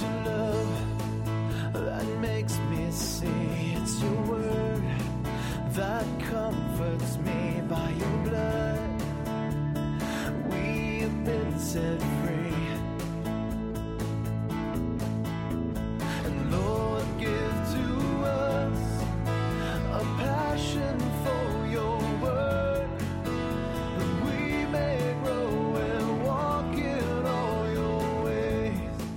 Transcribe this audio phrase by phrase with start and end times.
[0.00, 3.43] Your love that makes me see.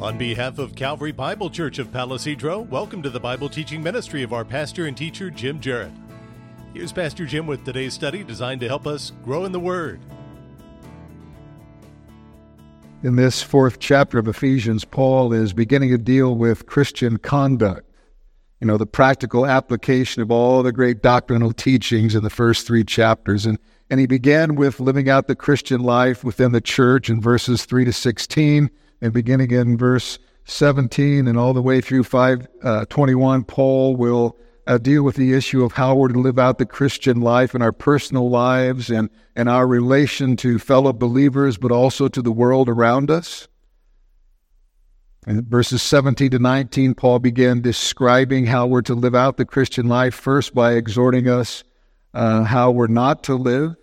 [0.07, 4.31] On behalf of Calvary Bible Church of Palisadro, welcome to the Bible teaching ministry of
[4.31, 5.91] our pastor and teacher, Jim Jarrett.
[6.73, 9.99] Here's Pastor Jim with today's study designed to help us grow in the Word.
[13.03, 17.85] In this fourth chapter of Ephesians, Paul is beginning to deal with Christian conduct.
[18.61, 22.85] You know, the practical application of all the great doctrinal teachings in the first three
[22.85, 23.45] chapters.
[23.45, 27.65] And, and he began with living out the Christian life within the church in verses
[27.65, 28.71] 3 to 16,
[29.01, 34.77] and beginning in verse 17 and all the way through 521, uh, Paul will uh,
[34.77, 37.71] deal with the issue of how we're to live out the Christian life in our
[37.71, 43.09] personal lives and, and our relation to fellow believers, but also to the world around
[43.09, 43.47] us.
[45.25, 49.87] In verses 17 to 19, Paul began describing how we're to live out the Christian
[49.87, 51.63] life, first by exhorting us
[52.13, 53.75] uh, how we're not to live.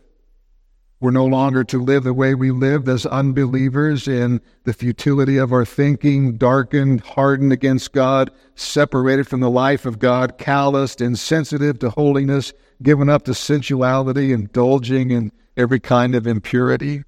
[1.05, 5.53] We're no longer to live the way we lived as unbelievers in the futility of
[5.53, 11.91] our thinking, darkened, hardened against God, separated from the life of God, calloused, insensitive to
[11.91, 17.05] holiness, given up to sensuality, indulging in every kind of impurity.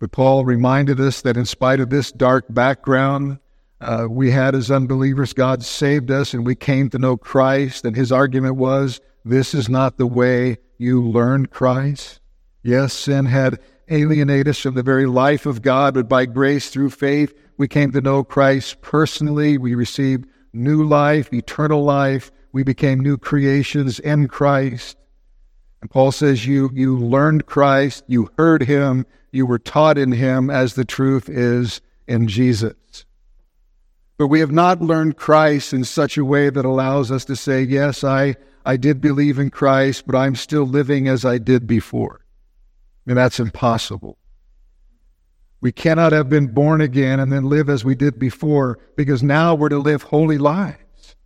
[0.00, 3.38] But Paul reminded us that in spite of this dark background,
[3.80, 7.84] uh, we had as unbelievers, God saved us and we came to know Christ.
[7.84, 12.20] And his argument was, this is not the way you learned Christ.
[12.62, 13.58] Yes, sin had
[13.88, 17.92] alienated us from the very life of God, but by grace through faith, we came
[17.92, 19.58] to know Christ personally.
[19.58, 22.30] We received new life, eternal life.
[22.52, 24.96] We became new creations in Christ.
[25.80, 30.48] And Paul says, you, you learned Christ, you heard him, you were taught in him
[30.48, 33.04] as the truth is in Jesus.
[34.16, 37.62] But we have not learned Christ in such a way that allows us to say,
[37.62, 42.24] yes, I, I did believe in Christ, but I'm still living as I did before.
[43.06, 44.16] And that's impossible.
[45.60, 49.54] We cannot have been born again and then live as we did before because now
[49.54, 51.16] we're to live holy lives.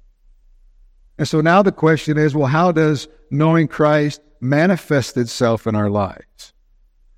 [1.19, 5.91] And so now the question is well, how does knowing Christ manifest itself in our
[5.91, 6.53] lives?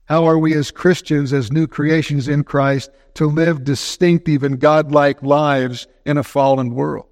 [0.07, 5.23] How are we as Christians, as new creations in Christ, to live distinctive and godlike
[5.23, 7.10] lives in a fallen world?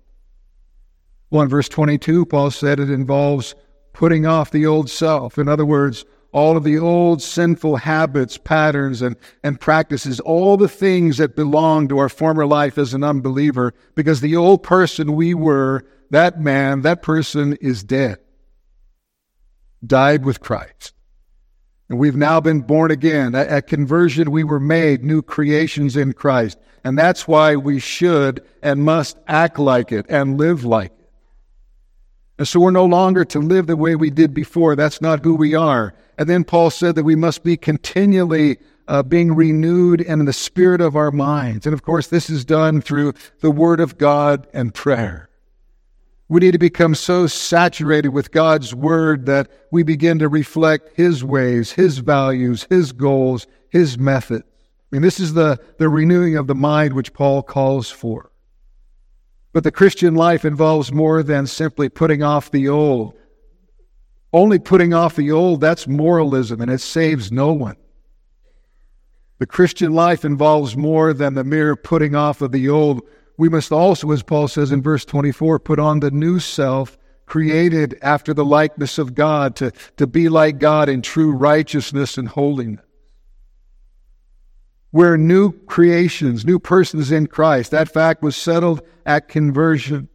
[1.31, 3.55] Well, in verse 22, Paul said it involves
[3.93, 5.39] putting off the old self.
[5.39, 10.69] In other words, all of the old sinful habits, patterns, and, and practices, all the
[10.69, 15.35] things that belong to our former life as an unbeliever, because the old person we
[15.35, 18.19] were, that man, that person is dead,
[19.85, 20.93] died with Christ.
[21.89, 23.35] And we've now been born again.
[23.35, 26.59] At, at, conversion, we were made new creations in Christ.
[26.85, 30.98] And that's why we should and must act like it and live like it.
[32.39, 34.77] And so we're no longer to live the way we did before.
[34.77, 35.93] That's not who we are.
[36.17, 40.81] And then Paul said that we must be continually uh, being renewed in the spirit
[40.81, 41.67] of our minds.
[41.67, 45.29] And of course, this is done through the Word of God and prayer.
[46.29, 51.25] We need to become so saturated with God's Word that we begin to reflect His
[51.25, 54.45] ways, His values, His goals, His methods.
[54.45, 58.28] I mean, this is the, the renewing of the mind which Paul calls for.
[59.53, 63.15] But the Christian life involves more than simply putting off the old.
[64.33, 67.77] Only putting off the old, that's moralism, and it saves no one.
[69.39, 73.03] The Christian life involves more than the mere putting off of the old.
[73.39, 77.97] We must also, as Paul says in verse 24, put on the new self, created
[78.03, 82.85] after the likeness of God, to, to be like God in true righteousness and holiness.
[84.91, 87.71] We're new creations, new persons in Christ.
[87.71, 90.09] That fact was settled at conversion.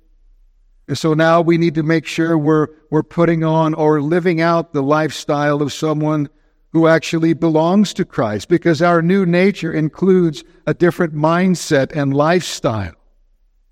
[0.88, 4.74] And so now we need to make sure we're, we're putting on or living out
[4.74, 6.28] the lifestyle of someone
[6.72, 12.96] who actually belongs to Christ because our new nature includes a different mindset and lifestyle.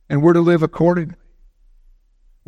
[0.08, 1.16] And we're to live accordingly.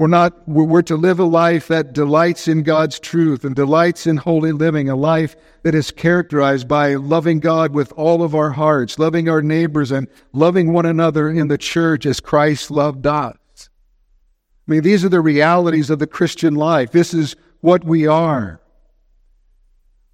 [0.03, 4.17] We're not, we're to live a life that delights in God's truth and delights in
[4.17, 9.00] holy living, a life that is characterized by loving God with all of our hearts,
[9.00, 13.38] loving our neighbors, and loving one another in the church as Christ loved us.
[13.55, 13.69] I
[14.67, 16.91] mean, these are the realities of the Christian life.
[16.91, 18.59] This is what we are.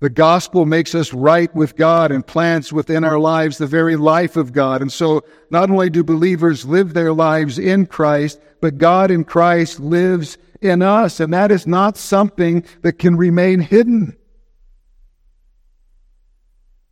[0.02, 4.38] The gospel makes us right with God and plants within our lives the very life
[4.38, 4.82] of God.
[4.82, 9.80] And so not only do believers live their lives in Christ, but God in Christ
[9.80, 11.20] lives in us.
[11.20, 14.16] And that is not something that can remain hidden.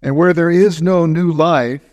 [0.01, 1.83] And where there is no new life,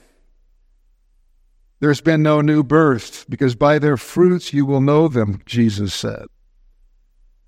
[1.79, 6.27] there's been no new birth, because by their fruits you will know them, Jesus said.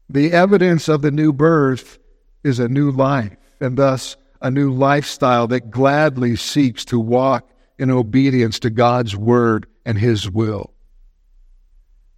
[0.08, 1.98] The evidence of the new birth
[2.44, 7.48] is a new life and thus a new lifestyle that gladly seeks to walk
[7.78, 10.72] in obedience to God's word and his will.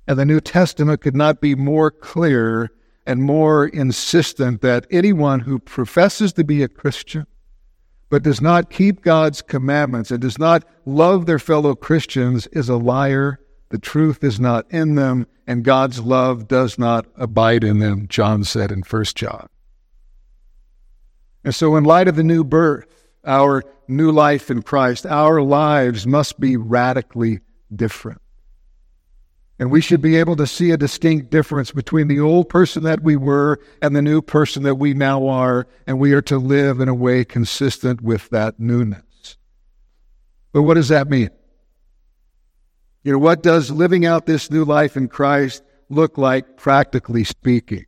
[0.07, 2.71] And the New Testament could not be more clear
[3.07, 7.27] and more insistent that anyone who professes to be a Christian
[8.11, 12.77] but does not keep God's commandments and does not love their fellow Christians is a
[12.77, 13.39] liar.
[13.69, 18.45] The truth is not in them, and God's love does not abide in them, John
[18.45, 19.49] said in 1 John.
[21.45, 26.07] And so, in light of the new birth, our new life in Christ, our lives
[26.07, 27.41] must be radically
[27.75, 28.21] different.
[29.59, 33.03] And we should be able to see a distinct difference between the old person that
[33.03, 36.81] we were and the new person that we now are, and we are to live
[36.81, 39.37] in a way consistent with that newness.
[40.53, 41.31] But what does that mean?
[43.03, 47.87] You know, what does living out this new life in Christ look like, practically speaking?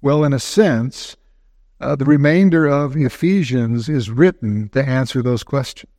[0.00, 1.16] Well, in a sense,
[1.82, 5.90] uh, the remainder of Ephesians is written to answer those questions.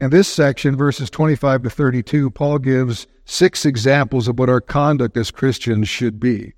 [0.00, 5.16] In this section, verses 25 to 32, Paul gives six examples of what our conduct
[5.18, 6.54] as Christians should be.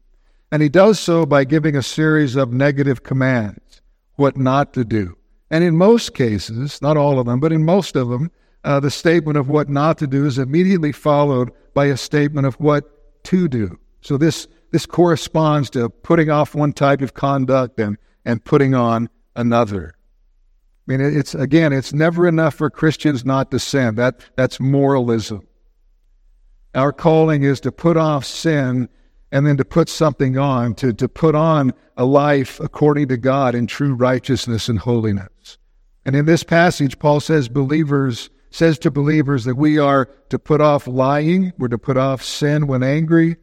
[0.53, 3.83] And he does so by giving a series of negative commands,
[4.15, 5.17] what not to do.
[5.51, 8.31] And in most cases, not all of them, but in most of them,
[8.65, 12.55] uh, the statement of what not to do is immediately followed by a statement of
[12.55, 13.77] what to do.
[14.03, 19.09] So this, this corresponds to putting off one type of conduct and and putting on
[19.35, 19.95] another.
[19.97, 23.95] I mean, it's again, it's never enough for Christians not to sin.
[23.95, 25.47] That that's moralism.
[26.75, 28.89] Our calling is to put off sin
[29.31, 33.55] and then to put something on, to, to put on a life according to God
[33.55, 35.59] in true righteousness and holiness.
[36.05, 40.61] And in this passage, Paul says believers says to believers that we are to put
[40.61, 43.37] off lying, we're to put off sin when angry,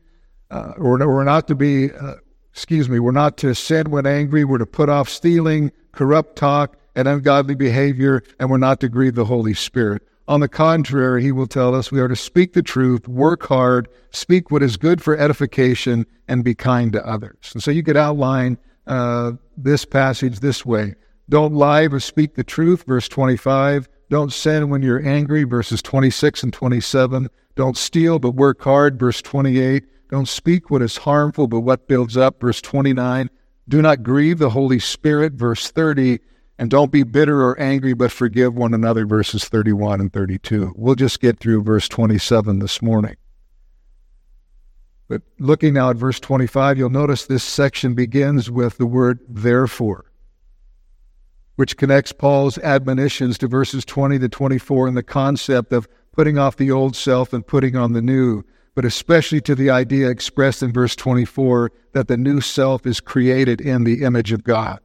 [0.51, 2.13] uh, or we're not to be uh,
[2.59, 6.75] excuse me, we're not to sin when angry, we're to put off stealing, corrupt talk,
[6.93, 10.01] and ungodly behavior, and we're not to grieve the Holy Spirit.
[10.27, 13.87] On the contrary, he will tell us we are to speak the truth, work hard,
[14.11, 17.51] speak what is good for edification, and be kind to others.
[17.53, 18.57] And so you could outline
[18.87, 20.95] uh, this passage this way
[21.29, 23.87] Don't lie, but speak the truth, verse 25.
[24.09, 27.29] Don't sin when you're angry, verses 26 and 27.
[27.55, 29.85] Don't steal, but work hard, verse 28.
[30.09, 32.41] Don't speak what is harmful, but what builds up.
[32.41, 33.29] Verse 29.
[33.67, 35.33] Do not grieve the Holy Spirit.
[35.33, 36.19] Verse 30.
[36.57, 39.05] And don't be bitter or angry, but forgive one another.
[39.05, 40.73] Verses 31 and 32.
[40.75, 43.15] We'll just get through verse 27 this morning.
[45.07, 50.11] But looking now at verse 25, you'll notice this section begins with the word therefore,
[51.55, 56.57] which connects Paul's admonitions to verses 20 to 24 in the concept of putting off
[56.57, 58.43] the old self and putting on the new
[58.75, 63.59] but especially to the idea expressed in verse 24 that the new self is created
[63.59, 64.79] in the image of God.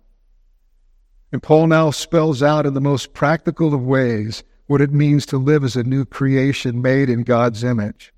[1.32, 5.36] And Paul now spells out in the most practical of ways what it means to
[5.36, 8.12] live as a new creation made in God's image.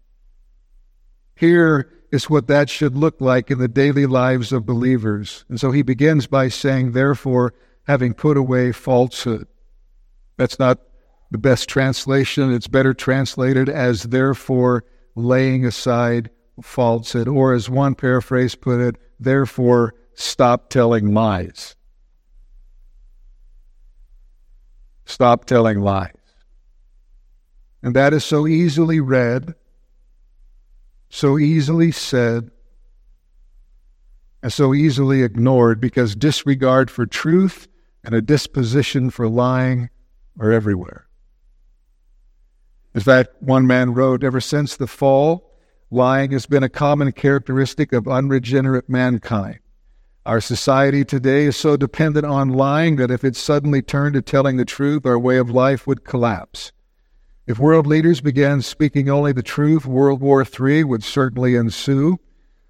[1.34, 5.44] Here is what that should look like in the daily lives of believers.
[5.48, 7.52] And so he begins by saying, therefore,
[7.86, 9.46] having put away falsehood.
[10.36, 10.78] That's not
[11.30, 12.52] the best translation.
[12.52, 14.84] It's better translated as, therefore,
[15.16, 16.30] laying aside
[16.62, 21.74] falsehood, or as one paraphrase put it, therefore stop telling lies.
[25.06, 26.12] Stop telling lies.
[27.82, 29.54] And that is so easily read,
[31.08, 32.50] so easily said,
[34.42, 37.68] and so easily ignored because disregard for truth
[38.04, 39.88] and a disposition for lying
[40.38, 41.05] are everywhere.
[42.96, 45.52] In fact, one man wrote, Ever since the fall,
[45.90, 49.58] lying has been a common characteristic of unregenerate mankind.
[50.24, 54.56] Our society today is so dependent on lying that if it suddenly turned to telling
[54.56, 56.72] the truth, our way of life would collapse.
[57.46, 62.16] If world leaders began speaking only the truth, World War III would certainly ensue.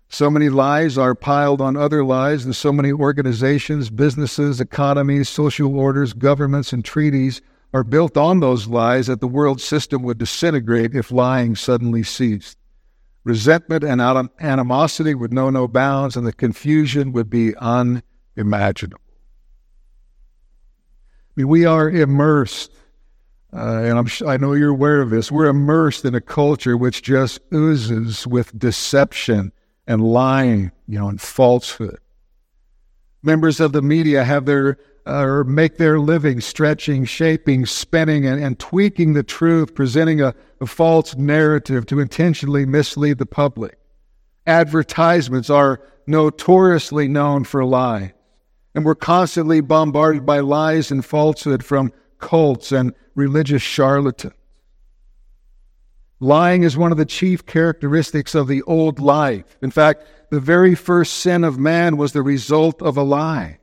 [0.09, 5.79] So many lies are piled on other lies, and so many organizations, businesses, economies, social
[5.79, 7.41] orders, governments, and treaties
[7.73, 12.57] are built on those lies that the world system would disintegrate if lying suddenly ceased.
[13.25, 14.01] Resentment and
[14.41, 19.01] animosity would know no bounds, and the confusion would be unimaginable.
[21.37, 22.73] I mean, we are immersed,
[23.53, 27.03] uh, and I'm, I know you're aware of this, we're immersed in a culture which
[27.03, 29.53] just oozes with deception
[29.87, 31.99] and lying, you know, and falsehood.
[33.23, 38.43] Members of the media have their uh, or make their living stretching, shaping, spinning, and,
[38.43, 43.79] and tweaking the truth, presenting a, a false narrative to intentionally mislead the public.
[44.47, 48.11] Advertisements are notoriously known for lies,
[48.75, 54.35] and we're constantly bombarded by lies and falsehood from cults and religious charlatans.
[56.19, 59.59] Lying is one of the chief characteristics of the old life.
[59.61, 63.59] In fact, the very first sin of man was the result of a lie.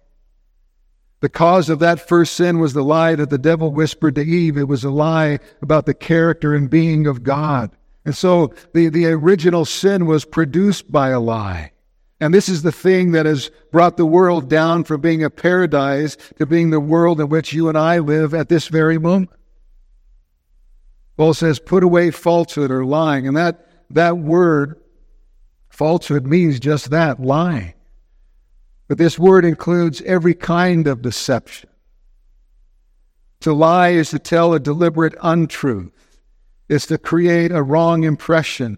[1.24, 4.58] The cause of that first sin was the lie that the devil whispered to Eve.
[4.58, 7.72] It was a lie about the character and being of God.
[8.04, 11.72] And so the, the original sin was produced by a lie.
[12.20, 16.18] And this is the thing that has brought the world down from being a paradise
[16.40, 19.30] to being the world in which you and I live at this very moment.
[21.16, 23.30] Paul says, put away falsehood or lying.
[23.30, 24.78] And that, that word,
[25.70, 27.76] falsehood, means just that, lying.
[28.88, 31.70] But this word includes every kind of deception.
[33.42, 36.20] To lie is to tell a deliberate untruth.
[36.70, 38.78] It's to create a wrong impression,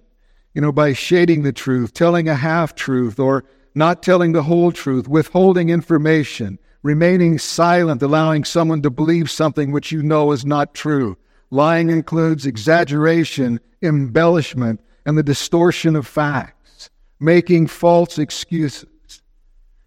[0.53, 3.45] you know, by shading the truth, telling a half truth, or
[3.75, 9.91] not telling the whole truth, withholding information, remaining silent, allowing someone to believe something which
[9.91, 11.17] you know is not true.
[11.51, 18.85] Lying includes exaggeration, embellishment, and the distortion of facts, making false excuses.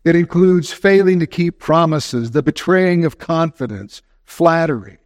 [0.05, 4.99] It includes failing to keep promises, the betraying of confidence, flattery.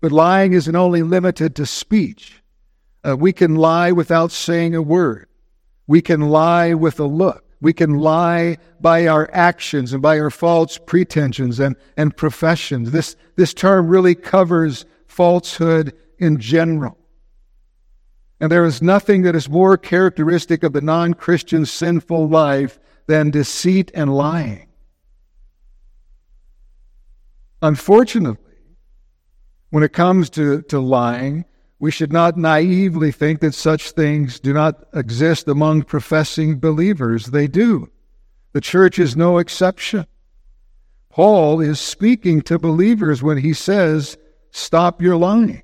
[0.00, 2.42] But lying isn't only limited to speech.
[3.06, 5.28] Uh, we can lie without saying a word.
[5.86, 7.44] We can lie with a look.
[7.60, 12.90] We can lie by our actions and by our false pretensions and, and professions.
[12.90, 16.98] This, this term really covers falsehood in general.
[18.40, 23.30] And there is nothing that is more characteristic of the non Christian sinful life than
[23.30, 24.68] deceit and lying.
[27.62, 28.38] Unfortunately,
[29.70, 31.44] when it comes to, to lying,
[31.78, 37.26] we should not naively think that such things do not exist among professing believers.
[37.26, 37.90] They do.
[38.52, 40.06] The church is no exception.
[41.10, 44.16] Paul is speaking to believers when he says,
[44.50, 45.62] Stop your lying.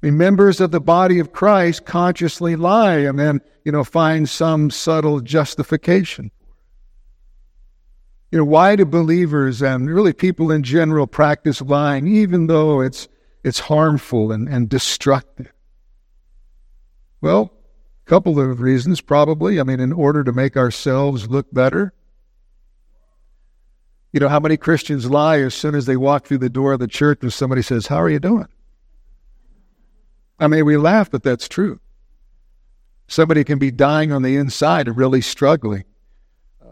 [0.00, 5.20] Members of the body of Christ consciously lie and then, you know, find some subtle
[5.20, 6.30] justification.
[8.30, 13.08] You know, why do believers and really people in general practice lying, even though it's
[13.42, 15.52] it's harmful and, and destructive?
[17.20, 17.52] Well,
[18.06, 19.58] a couple of reasons probably.
[19.58, 21.92] I mean, in order to make ourselves look better.
[24.12, 26.80] You know, how many Christians lie as soon as they walk through the door of
[26.80, 28.46] the church and somebody says, How are you doing?
[30.38, 31.80] I mean, we laugh, but that's true.
[33.08, 35.84] Somebody can be dying on the inside and really struggling.
[36.62, 36.66] Uh,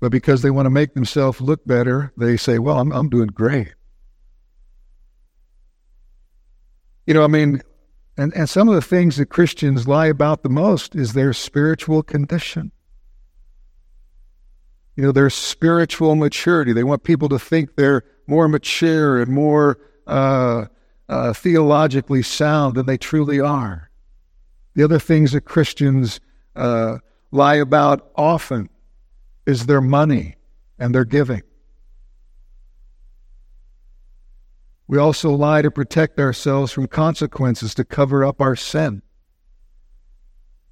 [0.00, 3.28] but because they want to make themselves look better, they say, Well, I'm, I'm doing
[3.28, 3.74] great.
[7.06, 7.62] You know, I mean,
[8.16, 12.02] and, and some of the things that Christians lie about the most is their spiritual
[12.02, 12.72] condition.
[14.96, 16.72] You know, their spiritual maturity.
[16.72, 20.66] They want people to think they're more mature and more uh,
[21.08, 23.90] uh, theologically sound than they truly are.
[24.74, 26.20] The other things that Christians
[26.56, 26.98] uh,
[27.30, 28.68] lie about often
[29.46, 30.36] is their money
[30.78, 31.42] and their giving.
[34.86, 39.02] We also lie to protect ourselves from consequences to cover up our sin.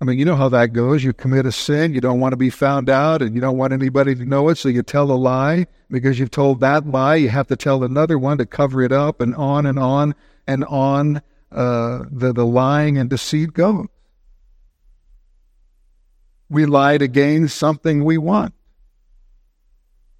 [0.02, 1.04] I mean, you know how that goes.
[1.04, 3.72] You commit a sin, you don't want to be found out, and you don't want
[3.72, 5.68] anybody to know it, so you tell a lie.
[5.88, 9.20] Because you've told that lie, you have to tell another one to cover it up,
[9.20, 13.86] and on and on and on uh, the, the lying and deceit goes.
[16.50, 18.54] We lie to gain something we want.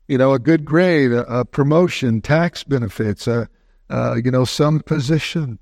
[0.07, 3.49] You know, a good grade, a, a promotion, tax benefits, a,
[3.91, 5.59] uh, you know, some position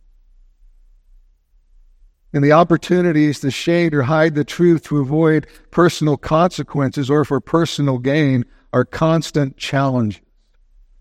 [2.32, 7.40] and the opportunities to shade or hide the truth to avoid personal consequences or for
[7.40, 10.20] personal gain are constant challenges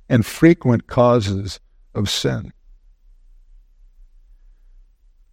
[0.09, 1.59] and frequent causes
[1.93, 2.51] of sin.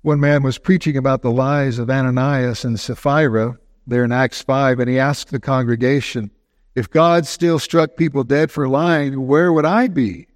[0.03, 4.81] One man was preaching about the lies of Ananias and Sapphira there in Acts 5,
[4.81, 6.31] and he asked the congregation,
[6.75, 10.29] If God still struck people dead for lying, where would I be?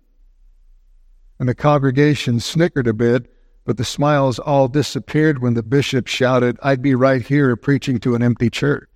[1.38, 3.30] And the congregation snickered a bit
[3.70, 8.16] but the smiles all disappeared when the bishop shouted, I'd be right here preaching to
[8.16, 8.88] an empty church.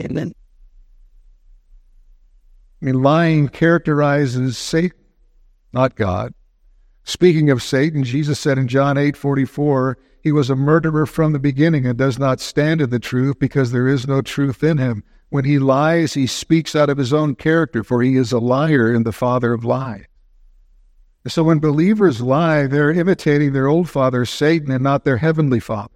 [0.00, 0.32] Amen.
[2.80, 4.96] I mean, lying characterizes Satan,
[5.74, 6.32] not God.
[7.04, 11.38] Speaking of Satan, Jesus said in John 8 44, he was a murderer from the
[11.38, 15.04] beginning and does not stand in the truth because there is no truth in him.
[15.28, 18.90] When he lies, he speaks out of his own character, for he is a liar
[18.90, 20.06] and the father of lies.
[21.28, 25.92] So when believers lie, they're imitating their old father, Satan, and not their heavenly father.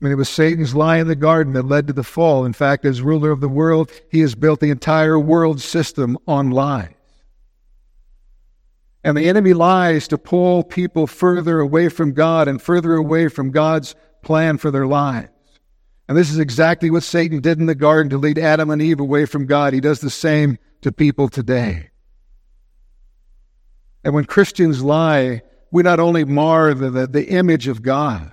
[0.00, 2.44] I mean, it was Satan's lie in the garden that led to the fall.
[2.44, 6.50] In fact, as ruler of the world, he has built the entire world system on
[6.50, 6.94] lies.
[9.02, 13.50] And the enemy lies to pull people further away from God and further away from
[13.50, 15.30] God's plan for their lives.
[16.08, 19.00] And this is exactly what Satan did in the garden to lead Adam and Eve
[19.00, 19.72] away from God.
[19.72, 21.90] He does the same to people today.
[24.08, 28.32] And when Christians lie, we not only mar the, the, the image of God,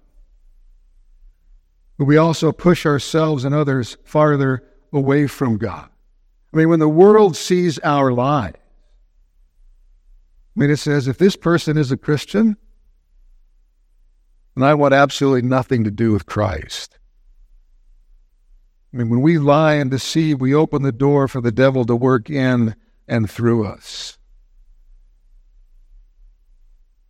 [1.98, 4.64] but we also push ourselves and others farther
[4.94, 5.90] away from God.
[6.54, 8.60] I mean, when the world sees our lies, I
[10.56, 12.56] mean, it says, if this person is a Christian,
[14.56, 16.98] then I want absolutely nothing to do with Christ.
[18.94, 21.98] I mean, when we lie and deceive, we open the door for the devil to
[21.98, 22.78] work in
[23.10, 24.18] and through us.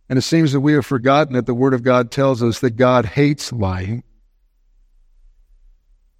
[0.08, 2.76] And it seems that we have forgotten that the Word of God tells us that
[2.76, 4.04] God hates lying.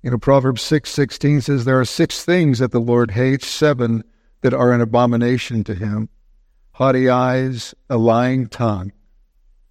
[0.02, 4.05] You know, Proverbs 6 16 says, There are six things that the Lord hates, seven
[4.43, 6.09] that are an abomination to him
[6.76, 8.93] haughty eyes, a lying tongue,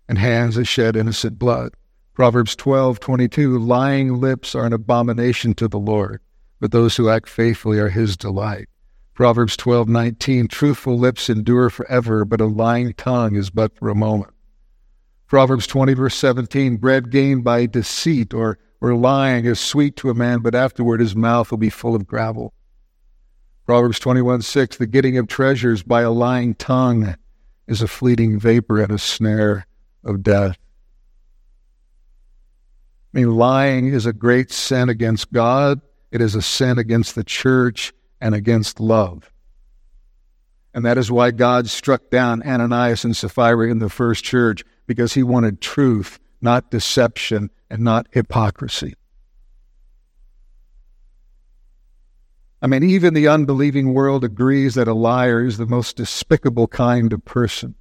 [0.10, 1.72] and hands that shed innocent blood.
[2.14, 6.20] Proverbs 12 22 Lying lips are an abomination to the Lord,
[6.60, 8.70] but those who act faithfully are his delight.
[9.16, 13.96] Proverbs 12 19 Truthful lips endure forever, but a lying tongue is but for a
[13.96, 14.34] moment.
[15.26, 20.14] Proverbs 20, verse 17 Bread gained by deceit or or lying is sweet to a
[20.14, 22.54] man, but afterward his mouth will be full of gravel.
[23.66, 27.16] Proverbs 21 6 The getting of treasures by a lying tongue
[27.68, 29.66] is a fleeting vapor and a snare
[30.04, 30.58] of death.
[33.14, 35.80] I mean, lying is a great sin against God,
[36.12, 37.94] it is a sin against the church
[38.25, 39.31] and against love.
[40.74, 45.14] And that is why God struck down Ananias and Sapphira in the first church, because
[45.14, 48.96] he wanted truth, not deception, and not hypocrisy.
[52.64, 57.14] I mean, even the unbelieving world agrees that a liar is the most despicable kind
[57.14, 57.75] of person.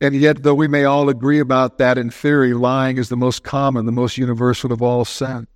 [0.00, 3.42] And yet, though we may all agree about that in theory, lying is the most
[3.42, 5.48] common, the most universal of all sins.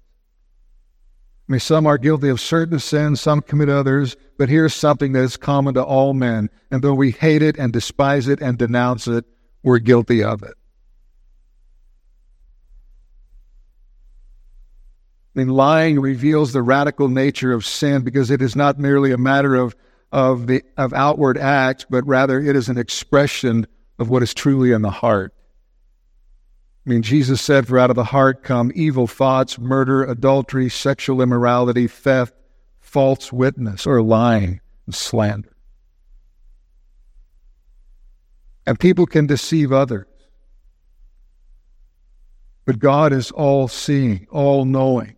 [1.48, 5.24] I mean, some are guilty of certain sins, some commit others, but here's something that
[5.24, 6.48] is common to all men.
[6.70, 9.24] And though we hate it and despise it and denounce it,
[9.62, 10.54] we're guilty of it.
[15.34, 19.18] I mean, lying reveals the radical nature of sin because it is not merely a
[19.18, 19.74] matter of,
[20.12, 23.66] of, the, of outward acts, but rather it is an expression
[23.98, 25.34] of what is truly in the heart.
[26.84, 31.22] I mean, Jesus said, For out of the heart come evil thoughts, murder, adultery, sexual
[31.22, 32.34] immorality, theft,
[32.80, 35.54] false witness, or lying and slander.
[38.66, 40.06] And people can deceive others.
[42.64, 45.16] But God is all seeing, all knowing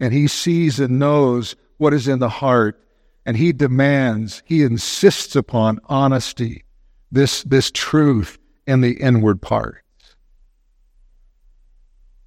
[0.00, 2.82] and he sees and knows what is in the heart,
[3.26, 6.64] and he demands, he insists upon honesty,
[7.12, 9.78] this, this truth in the inward parts.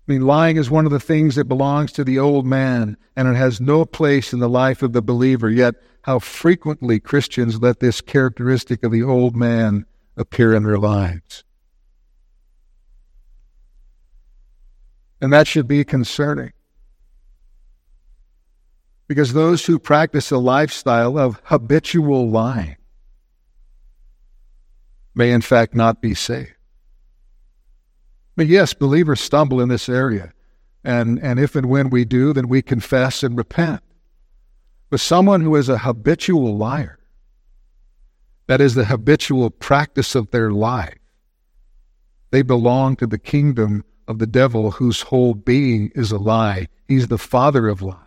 [0.05, 3.27] I mean, lying is one of the things that belongs to the old man, and
[3.27, 5.49] it has no place in the life of the believer.
[5.49, 9.85] Yet, how frequently Christians let this characteristic of the old man
[10.17, 11.45] appear in their lives.
[15.21, 16.51] And that should be concerning.
[19.07, 22.75] Because those who practice a lifestyle of habitual lying
[25.15, 26.51] may in fact not be saved.
[28.35, 30.33] But yes, believers stumble in this area.
[30.83, 33.81] And, and if and when we do, then we confess and repent.
[34.89, 36.99] But someone who is a habitual liar,
[38.47, 40.97] that is the habitual practice of their life,
[42.31, 46.67] they belong to the kingdom of the devil whose whole being is a lie.
[46.87, 47.97] He's the father of lies.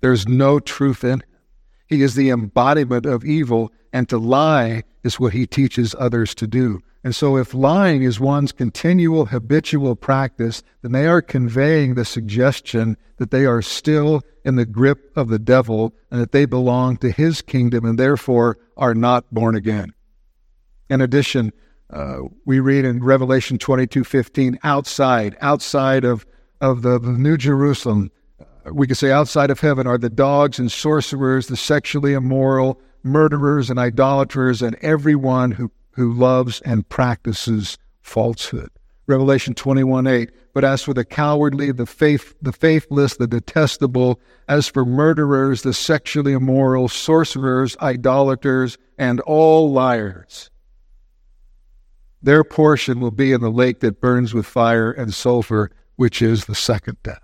[0.00, 1.33] There's no truth in him.
[1.86, 6.46] He is the embodiment of evil, and to lie is what he teaches others to
[6.46, 6.80] do.
[7.04, 12.96] And so, if lying is one's continual habitual practice, then they are conveying the suggestion
[13.18, 17.10] that they are still in the grip of the devil and that they belong to
[17.10, 19.92] his kingdom and therefore are not born again.
[20.88, 21.52] In addition,
[21.90, 26.26] uh, we read in Revelation 22 15, outside, outside of,
[26.60, 28.10] of the, the New Jerusalem,
[28.70, 33.70] we could say outside of heaven, are the dogs and sorcerers, the sexually immoral, murderers
[33.70, 38.70] and idolaters, and everyone who, who loves and practices falsehood.
[39.06, 40.30] Revelation 21 8.
[40.54, 45.74] But as for the cowardly, the faith, the faithless, the detestable, as for murderers, the
[45.74, 50.50] sexually immoral, sorcerers, idolaters, and all liars,
[52.22, 56.46] their portion will be in the lake that burns with fire and sulfur, which is
[56.46, 57.23] the second death.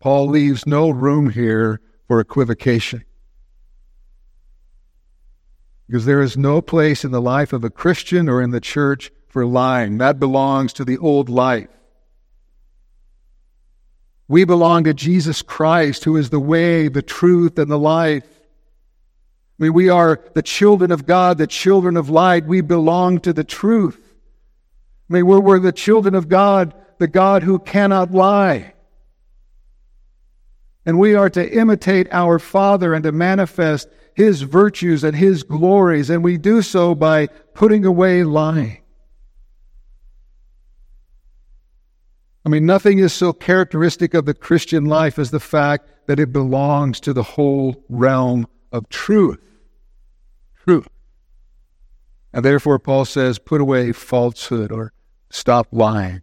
[0.00, 3.04] Paul leaves no room here for equivocation.
[5.86, 9.10] Because there is no place in the life of a Christian or in the church
[9.28, 9.98] for lying.
[9.98, 11.68] That belongs to the old life.
[14.28, 18.24] We belong to Jesus Christ, who is the way, the truth, and the life.
[19.58, 22.46] I mean, we are the children of God, the children of light.
[22.46, 23.98] We belong to the truth.
[25.08, 28.74] I mean, we're, we're the children of God, the God who cannot lie.
[30.88, 36.08] And we are to imitate our Father and to manifest His virtues and His glories.
[36.08, 38.78] And we do so by putting away lying.
[42.46, 46.32] I mean, nothing is so characteristic of the Christian life as the fact that it
[46.32, 49.42] belongs to the whole realm of truth.
[50.64, 50.88] Truth.
[52.32, 54.94] And therefore, Paul says, put away falsehood or
[55.28, 56.22] stop lying.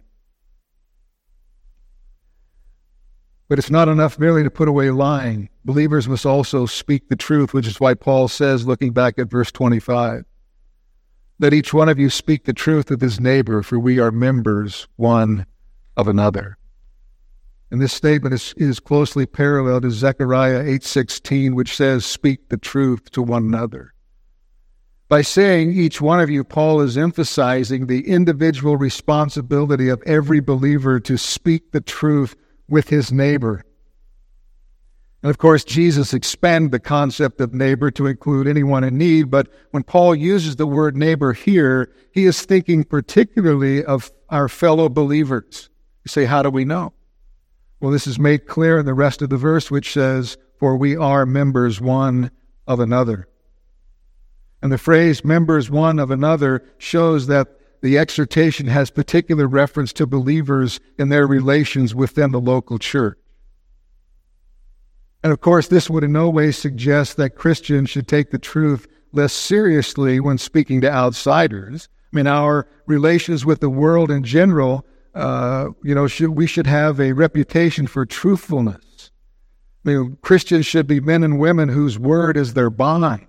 [3.48, 5.50] But it's not enough merely to put away lying.
[5.64, 9.52] Believers must also speak the truth, which is why Paul says, looking back at verse
[9.52, 10.26] 25,
[11.38, 14.88] let each one of you speak the truth with his neighbor, for we are members
[14.96, 15.46] one
[15.98, 16.58] of another.
[17.70, 23.12] And this statement is, is closely parallel to Zechariah 8:16, which says, "Speak the truth
[23.12, 23.94] to one another."
[25.10, 31.00] By saying each one of you, Paul is emphasizing the individual responsibility of every believer
[31.02, 32.36] to speak the truth
[32.68, 33.64] with his neighbor.
[35.22, 39.48] And of course, Jesus expanded the concept of neighbor to include anyone in need, but
[39.72, 45.70] when Paul uses the word neighbor here, he is thinking particularly of our fellow believers.
[46.04, 46.94] You say, how do we know?
[47.80, 50.96] Well, this is made clear in the rest of the verse, which says, For we
[50.96, 52.32] are members one
[52.68, 53.28] of another.
[54.62, 60.08] And the phrase members one of another shows that the exhortation has particular reference to
[60.08, 63.18] believers in their relations within the local church.
[65.24, 68.88] And of course, this would in no way suggest that Christians should take the truth
[69.12, 71.90] less seriously when speaking to outsiders.
[72.14, 74.86] I mean, our relations with the world in general,
[75.16, 79.10] uh, you know, should, we should have a reputation for truthfulness.
[79.84, 83.26] I mean, Christians should be men and women whose word is their bond.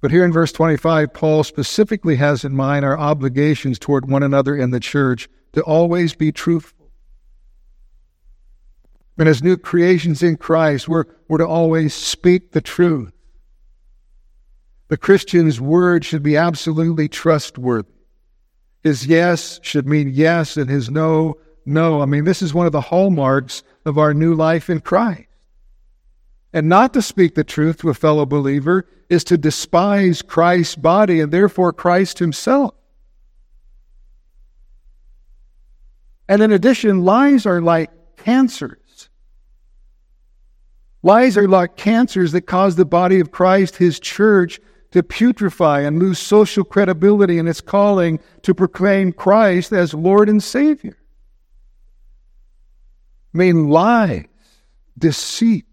[0.00, 4.56] But here in verse 25, Paul specifically has in mind our obligations toward one another
[4.56, 6.90] in the church to always be truthful.
[9.18, 13.12] And as new creations in Christ, we're, we're to always speak the truth.
[14.88, 17.92] The Christian's word should be absolutely trustworthy.
[18.82, 21.36] His yes should mean yes, and his no,
[21.66, 22.00] no.
[22.00, 25.29] I mean, this is one of the hallmarks of our new life in Christ.
[26.52, 31.20] And not to speak the truth to a fellow believer is to despise Christ's body
[31.20, 32.74] and therefore Christ himself.
[36.28, 39.08] And in addition, lies are like cancers.
[41.02, 44.60] Lies are like cancers that cause the body of Christ, his church,
[44.90, 50.42] to putrefy and lose social credibility in its calling to proclaim Christ as Lord and
[50.42, 50.96] Savior.
[53.32, 54.26] I mean, lies,
[54.98, 55.66] deceit,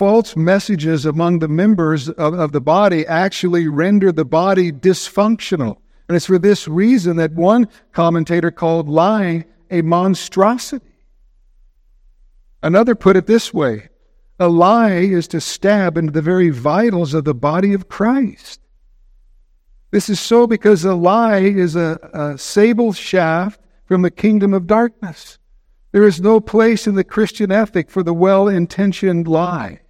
[0.00, 5.76] false messages among the members of, of the body actually render the body dysfunctional.
[6.08, 11.04] And it's for this reason that one commentator called lying a monstrosity.
[12.62, 13.90] Another put it this way
[14.38, 18.58] a lie is to stab into the very vitals of the body of Christ.
[19.90, 24.66] This is so because a lie is a, a sable shaft from the kingdom of
[24.66, 25.38] darkness.
[25.92, 29.80] There is no place in the Christian ethic for the well intentioned lie.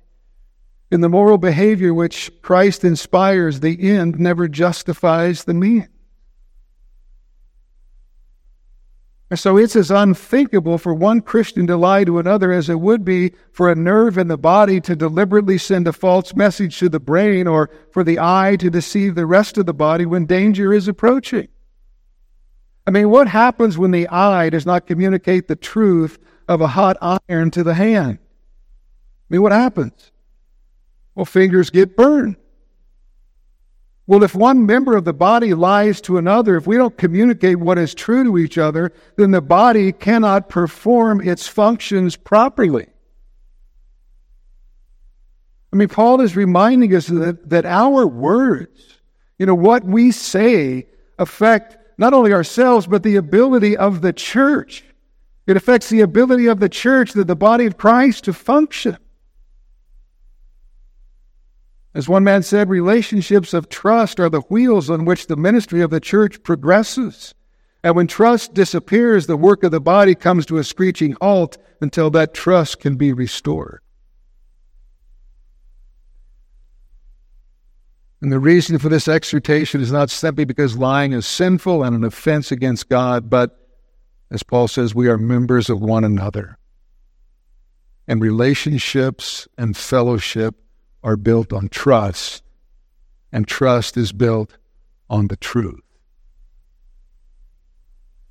[0.90, 5.88] In the moral behavior which Christ inspires, the end never justifies the means.
[9.30, 13.04] And so it's as unthinkable for one Christian to lie to another as it would
[13.04, 16.98] be for a nerve in the body to deliberately send a false message to the
[16.98, 20.88] brain or for the eye to deceive the rest of the body when danger is
[20.88, 21.46] approaching.
[22.88, 26.96] I mean, what happens when the eye does not communicate the truth of a hot
[27.28, 28.18] iron to the hand?
[28.18, 30.10] I mean, what happens?
[31.20, 32.36] Well, fingers get burned.
[34.06, 37.76] Well, if one member of the body lies to another, if we don't communicate what
[37.76, 42.86] is true to each other, then the body cannot perform its functions properly.
[45.70, 48.80] I mean, Paul is reminding us that, that our words,
[49.38, 50.86] you know, what we say
[51.18, 54.84] affect not only ourselves, but the ability of the church.
[55.46, 58.96] It affects the ability of the church, that the body of Christ, to function.
[61.92, 65.90] As one man said, relationships of trust are the wheels on which the ministry of
[65.90, 67.34] the church progresses.
[67.82, 72.10] And when trust disappears, the work of the body comes to a screeching halt until
[72.10, 73.80] that trust can be restored.
[78.22, 82.04] And the reason for this exhortation is not simply because lying is sinful and an
[82.04, 83.56] offense against God, but
[84.30, 86.58] as Paul says, we are members of one another.
[88.06, 90.54] And relationships and fellowship
[91.02, 92.42] are built on trust,
[93.32, 94.56] and trust is built
[95.08, 95.80] on the truth.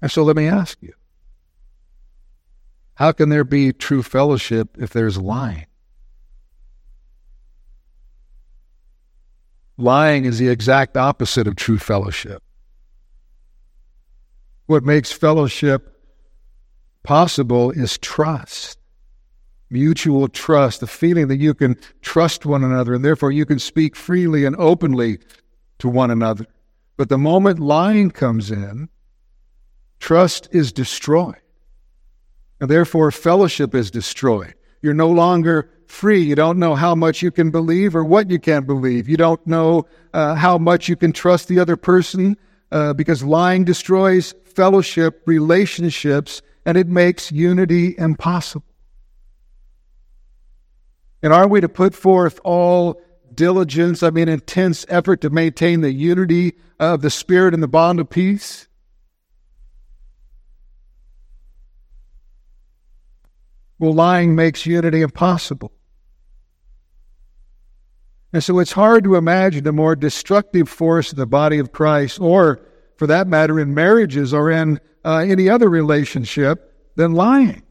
[0.01, 0.93] And so let me ask you
[2.95, 5.67] how can there be true fellowship if there's lying?
[9.77, 12.43] Lying is the exact opposite of true fellowship.
[14.65, 15.95] What makes fellowship
[17.03, 18.78] possible is trust
[19.69, 23.95] mutual trust, the feeling that you can trust one another and therefore you can speak
[23.95, 25.19] freely and openly
[25.79, 26.45] to one another.
[26.97, 28.89] But the moment lying comes in,
[29.99, 31.41] trust is destroyed.
[32.59, 34.53] And therefore fellowship is destroyed.
[34.81, 36.21] You're no longer free.
[36.21, 39.09] You don't know how much you can believe or what you can't believe.
[39.09, 42.37] You don't know uh, how much you can trust the other person
[42.71, 48.68] uh, because lying destroys fellowship, relationships, and it makes unity impossible.
[51.21, 53.01] And are we to put forth all
[53.33, 57.99] diligence, I mean, intense effort to maintain the unity of the Spirit and the bond
[57.99, 58.67] of peace?
[63.79, 65.71] Well, lying makes unity impossible.
[68.31, 72.19] And so it's hard to imagine a more destructive force in the body of Christ,
[72.19, 72.61] or
[72.97, 77.63] for that matter, in marriages or in uh, any other relationship, than lying.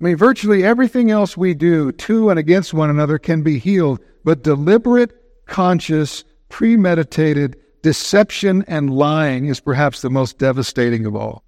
[0.00, 4.00] I mean, virtually everything else we do to and against one another can be healed,
[4.24, 5.12] but deliberate,
[5.46, 11.44] conscious, premeditated deception and lying is perhaps the most devastating of all.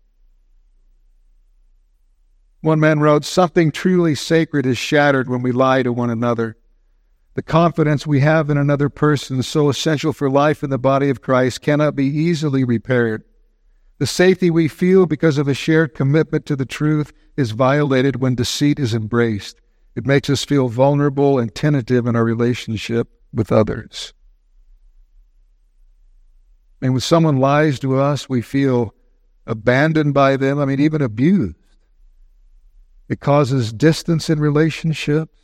[2.61, 6.57] One man wrote, Something truly sacred is shattered when we lie to one another.
[7.35, 11.21] The confidence we have in another person, so essential for life in the body of
[11.21, 13.23] Christ, cannot be easily repaired.
[13.99, 18.37] The safety we feel because of a shared commitment to the truth is violated when
[18.37, 19.61] deceit is embraced.
[19.97, 24.15] It makes us feel vulnerable and tentative in our relationship with others.
[26.81, 28.95] And when someone lies to us, we feel
[29.47, 31.57] abandoned by them, I mean, even abused.
[33.09, 35.35] It causes distance in relationships.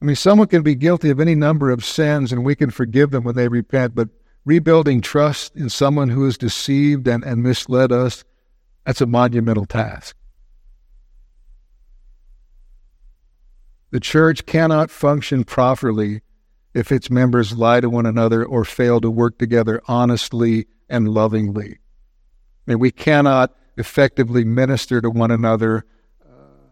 [0.00, 3.12] I mean, someone can be guilty of any number of sins and we can forgive
[3.12, 4.08] them when they repent, but
[4.44, 8.24] rebuilding trust in someone who has deceived and, and misled us,
[8.84, 10.16] that's a monumental task.
[13.90, 16.22] The church cannot function properly
[16.74, 21.78] if its members lie to one another or fail to work together honestly and lovingly.
[22.66, 25.84] I mean, we cannot effectively minister to one another
[26.24, 26.70] uh,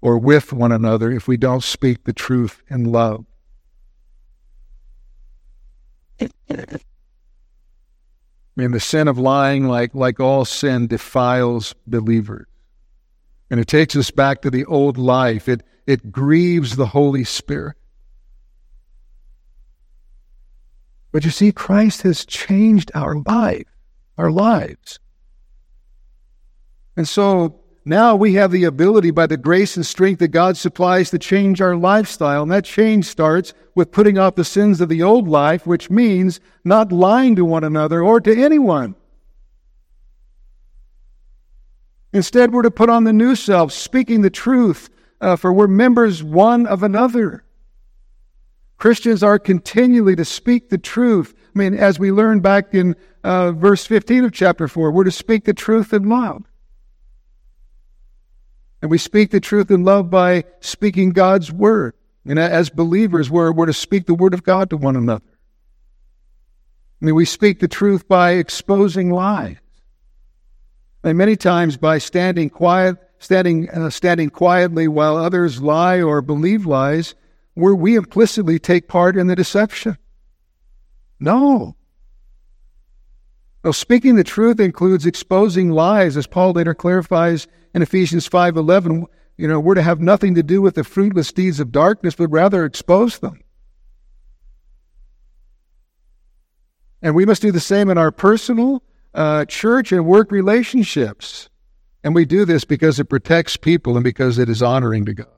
[0.00, 3.24] or with one another if we don't speak the truth in love.
[8.56, 12.46] I mean, the sin of lying, like, like all sin, defiles believers.
[13.50, 15.48] And it takes us back to the old life.
[15.48, 17.76] It, it grieves the Holy Spirit.
[21.12, 23.68] But you see, Christ has changed our life,
[24.16, 24.98] our lives.
[26.96, 31.10] And so now we have the ability, by the grace and strength that God supplies,
[31.10, 32.42] to change our lifestyle.
[32.42, 36.38] And that change starts with putting off the sins of the old life, which means
[36.64, 38.94] not lying to one another or to anyone.
[42.12, 44.90] Instead, we're to put on the new self, speaking the truth,
[45.20, 47.42] uh, for we're members one of another.
[48.76, 51.34] Christians are continually to speak the truth.
[51.54, 55.10] I mean, as we learned back in uh, verse 15 of chapter 4, we're to
[55.10, 56.44] speak the truth in love.
[58.82, 61.94] And we speak the truth in love by speaking God's word.
[62.26, 65.24] And as believers, we're, we're to speak the word of God to one another.
[67.00, 69.56] I mean, we speak the truth by exposing lies.
[71.04, 76.66] And many times by standing quiet, standing, uh, standing quietly while others lie or believe
[76.66, 77.14] lies,
[77.54, 79.96] where we implicitly take part in the deception.
[81.18, 81.76] No.
[83.64, 89.06] No, speaking the truth includes exposing lies, as Paul later clarifies in Ephesians 5.11.
[89.36, 92.28] You know, we're to have nothing to do with the fruitless deeds of darkness, but
[92.28, 93.40] rather expose them.
[97.00, 98.82] And we must do the same in our personal,
[99.14, 101.48] uh, church, and work relationships.
[102.04, 105.28] And we do this because it protects people and because it is honoring to God.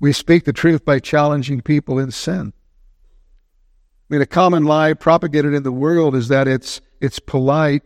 [0.00, 2.54] We speak the truth by challenging people in sin.
[4.12, 7.82] I mean, a common lie propagated in the world is that it's it's polite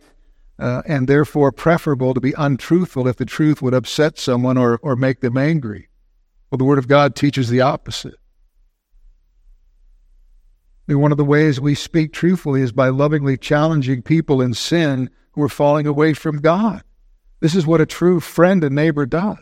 [0.59, 4.97] uh, and therefore preferable to be untruthful if the truth would upset someone or, or
[4.97, 5.87] make them angry.
[6.51, 8.15] Well, the Word of God teaches the opposite.
[10.89, 14.53] I mean, one of the ways we speak truthfully is by lovingly challenging people in
[14.53, 16.83] sin who are falling away from God.
[17.39, 19.37] This is what a true friend and neighbor does.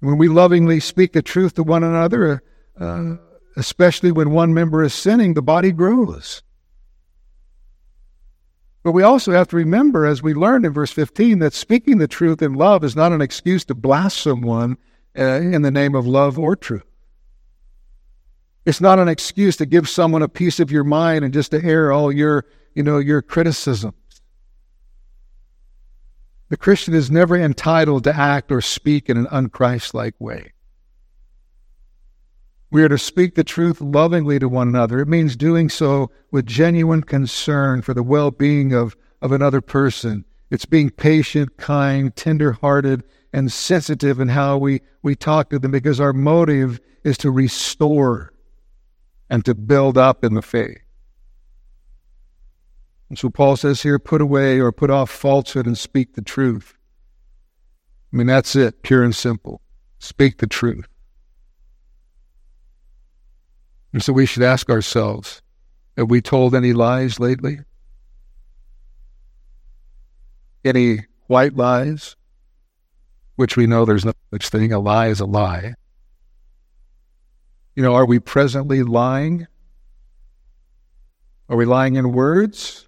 [0.00, 2.42] When we lovingly speak the truth to one another,
[2.80, 3.18] uh,
[3.56, 6.42] especially when one member is sinning, the body grows.
[8.82, 12.06] But we also have to remember, as we learned in verse 15, that speaking the
[12.06, 14.76] truth in love is not an excuse to blast someone
[15.18, 16.84] uh, in the name of love or truth.
[18.64, 21.64] It's not an excuse to give someone a piece of your mind and just to
[21.64, 23.94] air all your, you know, your criticisms.
[26.48, 30.52] The Christian is never entitled to act or speak in an unchristlike way.
[32.76, 35.00] We are to speak the truth lovingly to one another.
[35.00, 40.26] It means doing so with genuine concern for the well being of, of another person.
[40.50, 45.70] It's being patient, kind, tender hearted, and sensitive in how we, we talk to them
[45.70, 48.34] because our motive is to restore
[49.30, 50.76] and to build up in the faith.
[53.08, 56.74] And so Paul says here, put away or put off falsehood and speak the truth.
[58.12, 59.62] I mean, that's it, pure and simple.
[59.98, 60.84] Speak the truth.
[63.96, 65.40] And so we should ask ourselves
[65.96, 67.60] have we told any lies lately?
[70.66, 72.14] Any white lies?
[73.36, 74.70] Which we know there's no such thing.
[74.70, 75.76] A lie is a lie.
[77.74, 79.46] You know, are we presently lying?
[81.48, 82.86] Are we lying in words?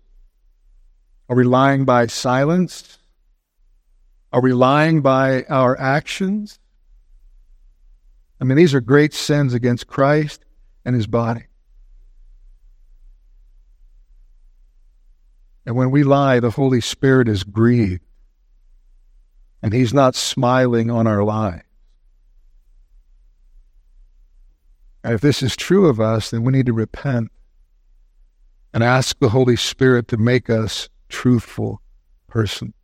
[1.30, 2.98] Are we lying by silence?
[4.30, 6.58] Are we lying by our actions?
[8.42, 10.44] I mean, these are great sins against Christ
[10.84, 11.44] and his body.
[15.66, 18.02] And when we lie, the Holy Spirit is grieved.
[19.62, 21.62] And he's not smiling on our lies.
[25.04, 27.30] And if this is true of us, then we need to repent
[28.72, 31.80] and ask the Holy Spirit to make us truthful
[32.28, 32.74] persons.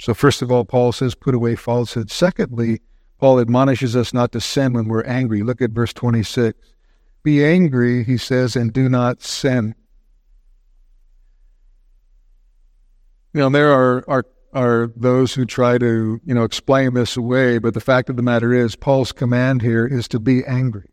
[0.00, 2.10] So, first of all, Paul says, put away falsehood.
[2.10, 2.80] Secondly,
[3.18, 5.42] Paul admonishes us not to sin when we're angry.
[5.42, 6.58] Look at verse 26.
[7.22, 9.74] Be angry, he says, and do not sin.
[13.32, 17.58] You know, there are, are, are those who try to, you know, explain this away,
[17.58, 20.90] but the fact of the matter is, Paul's command here is to be angry.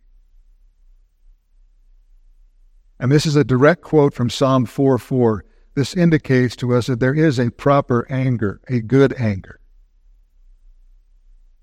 [3.00, 5.46] And this is a direct quote from Psalm 4 4.
[5.76, 9.60] This indicates to us that there is a proper anger, a good anger.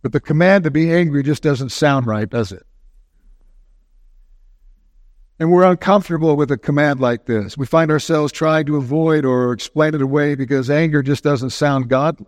[0.03, 2.65] But the command to be angry just doesn't sound right, does it?
[5.39, 7.57] And we're uncomfortable with a command like this.
[7.57, 11.89] We find ourselves trying to avoid or explain it away because anger just doesn't sound
[11.89, 12.27] godly.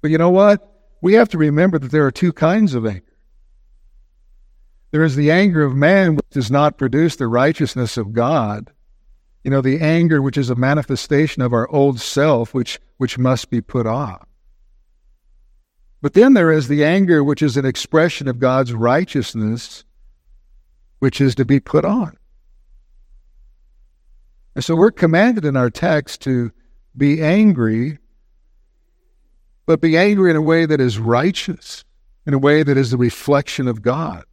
[0.00, 0.68] But you know what?
[1.00, 3.04] We have to remember that there are two kinds of anger.
[4.90, 8.72] There is the anger of man, which does not produce the righteousness of God.
[9.44, 13.48] You know, the anger which is a manifestation of our old self, which, which must
[13.48, 14.26] be put off.
[16.02, 19.84] But then there is the anger, which is an expression of God's righteousness,
[20.98, 22.16] which is to be put on.
[24.56, 26.50] And so we're commanded in our text to
[26.96, 27.98] be angry,
[29.64, 31.84] but be angry in a way that is righteous,
[32.26, 34.24] in a way that is the reflection of God.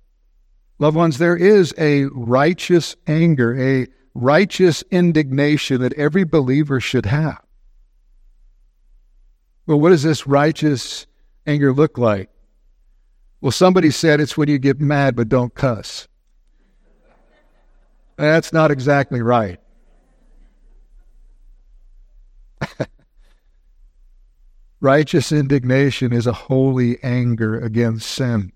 [0.79, 7.41] Loved ones, there is a righteous anger, a righteous indignation that every believer should have.
[9.67, 11.05] Well, what is this righteous
[11.49, 12.29] anger look like?
[13.41, 16.07] Well, somebody said it's when you get mad but don't cuss.
[18.17, 19.59] That's not exactly right.
[24.81, 28.51] Righteous indignation is a holy anger against sin.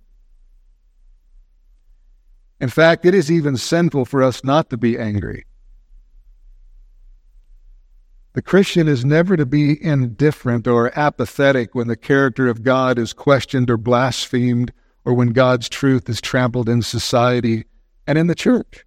[2.59, 5.45] In fact, it is even sinful for us not to be angry.
[8.33, 13.13] The Christian is never to be indifferent or apathetic when the character of God is
[13.13, 14.73] questioned or blasphemed,
[15.05, 17.65] or when God's truth is trampled in society
[18.07, 18.85] and in the church.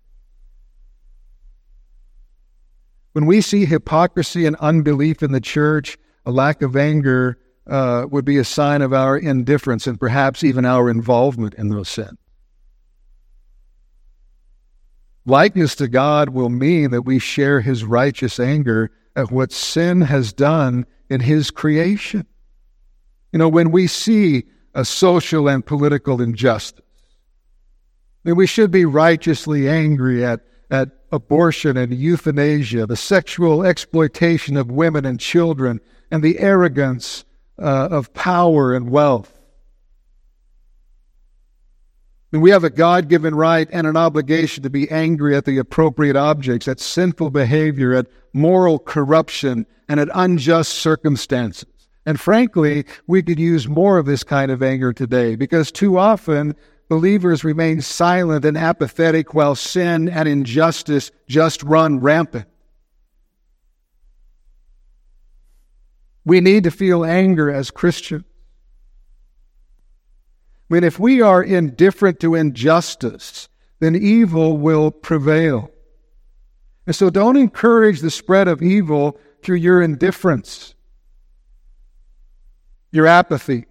[3.13, 8.25] When we see hypocrisy and unbelief in the church, a lack of anger uh, would
[8.25, 12.19] be a sign of our indifference and perhaps even our involvement in those sins.
[15.25, 20.33] Likeness to God will mean that we share his righteous anger at what sin has
[20.33, 22.27] done in his creation.
[23.33, 24.45] You know, when we see
[24.75, 26.85] a social and political injustice,
[28.25, 30.41] then we should be righteously angry at,
[30.71, 37.25] at abortion and euthanasia, the sexual exploitation of women and children, and the arrogance
[37.59, 39.36] uh, of power and wealth.
[42.33, 45.59] And we have a God given right and an obligation to be angry at the
[45.59, 51.67] appropriate objects, at sinful behavior, at moral corruption, and at unjust circumstances.
[52.05, 56.55] And frankly, we could use more of this kind of anger today because too often
[56.89, 62.47] believers remain silent and apathetic while sin and injustice just run rampant.
[66.25, 68.25] We need to feel anger as Christians.
[70.69, 73.49] I mean, if we are indifferent to injustice,
[73.79, 75.71] then evil will prevail.
[76.87, 80.75] And so don't encourage the spread of evil through your indifference,
[82.91, 83.67] your apathy.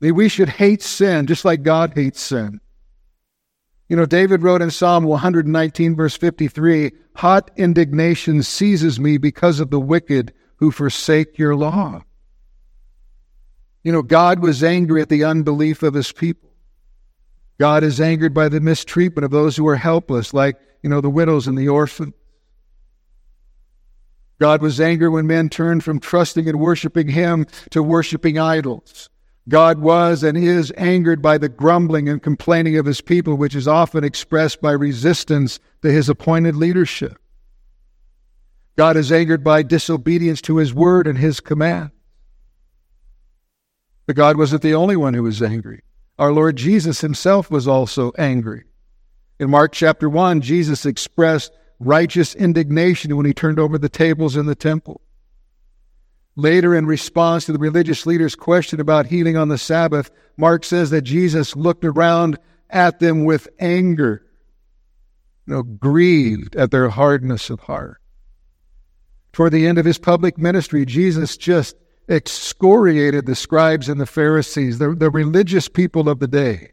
[0.00, 2.60] We should hate sin just like God hates sin.
[3.88, 9.70] You know, David wrote in Psalm 119, verse 53 Hot indignation seizes me because of
[9.70, 12.02] the wicked who forsake your law.
[13.82, 16.50] You know, God was angry at the unbelief of his people.
[17.58, 21.10] God is angered by the mistreatment of those who are helpless, like, you know, the
[21.10, 22.14] widows and the orphans.
[24.38, 29.10] God was angry when men turned from trusting and worshiping him to worshiping idols.
[29.48, 33.66] God was and is angered by the grumbling and complaining of his people, which is
[33.66, 37.16] often expressed by resistance to his appointed leadership.
[38.76, 41.90] God is angered by disobedience to his word and his command.
[44.08, 45.82] But God wasn't the only one who was angry.
[46.18, 48.64] Our Lord Jesus himself was also angry.
[49.38, 54.46] In Mark chapter 1, Jesus expressed righteous indignation when he turned over the tables in
[54.46, 55.02] the temple.
[56.36, 60.88] Later, in response to the religious leaders' question about healing on the Sabbath, Mark says
[60.88, 62.38] that Jesus looked around
[62.70, 64.24] at them with anger,
[65.46, 68.00] you know, grieved at their hardness of heart.
[69.34, 71.76] Toward the end of his public ministry, Jesus just
[72.08, 76.72] excoriated the scribes and the Pharisees, the, the religious people of the day.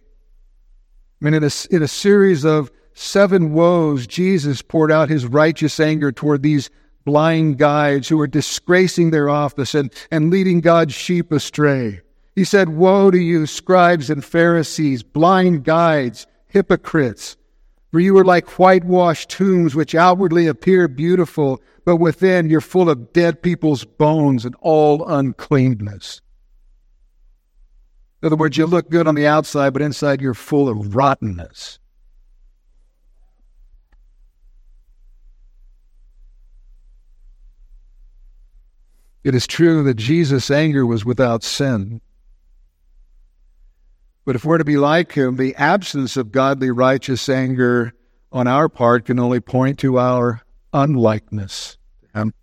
[1.21, 5.79] I mean, in a, in a series of seven woes, Jesus poured out his righteous
[5.79, 6.69] anger toward these
[7.05, 12.01] blind guides who were disgracing their office and, and leading God's sheep astray.
[12.35, 17.37] He said, Woe to you, scribes and Pharisees, blind guides, hypocrites!
[17.95, 23.13] For you are like whitewashed tombs, which outwardly appear beautiful, but within you're full of
[23.13, 26.19] dead people's bones and all uncleanness.
[28.21, 31.79] In other words, you look good on the outside, but inside you're full of rottenness.
[39.23, 42.01] It is true that Jesus' anger was without sin.
[44.25, 47.93] But if we're to be like him, the absence of godly righteous anger
[48.31, 50.41] on our part can only point to our
[50.73, 52.33] unlikeness to him.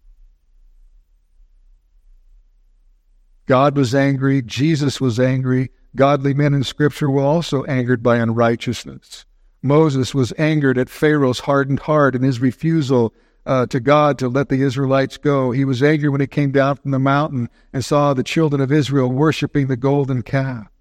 [3.47, 5.70] God was angry, Jesus was angry.
[5.95, 9.26] Godly men in Scripture were also angered by unrighteousness.
[9.61, 13.12] Moses was angered at Pharaoh's hardened heart and his refusal
[13.45, 15.51] uh, to God to let the Israelites go.
[15.51, 18.72] He was angry when he came down from the mountain and saw the children of
[18.72, 20.72] Israel worshiping the golden calf.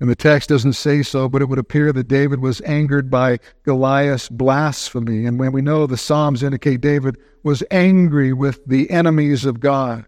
[0.00, 3.38] And the text doesn't say so, but it would appear that David was angered by
[3.64, 5.26] Goliath's blasphemy.
[5.26, 10.04] And when we know the Psalms indicate David was angry with the enemies of God.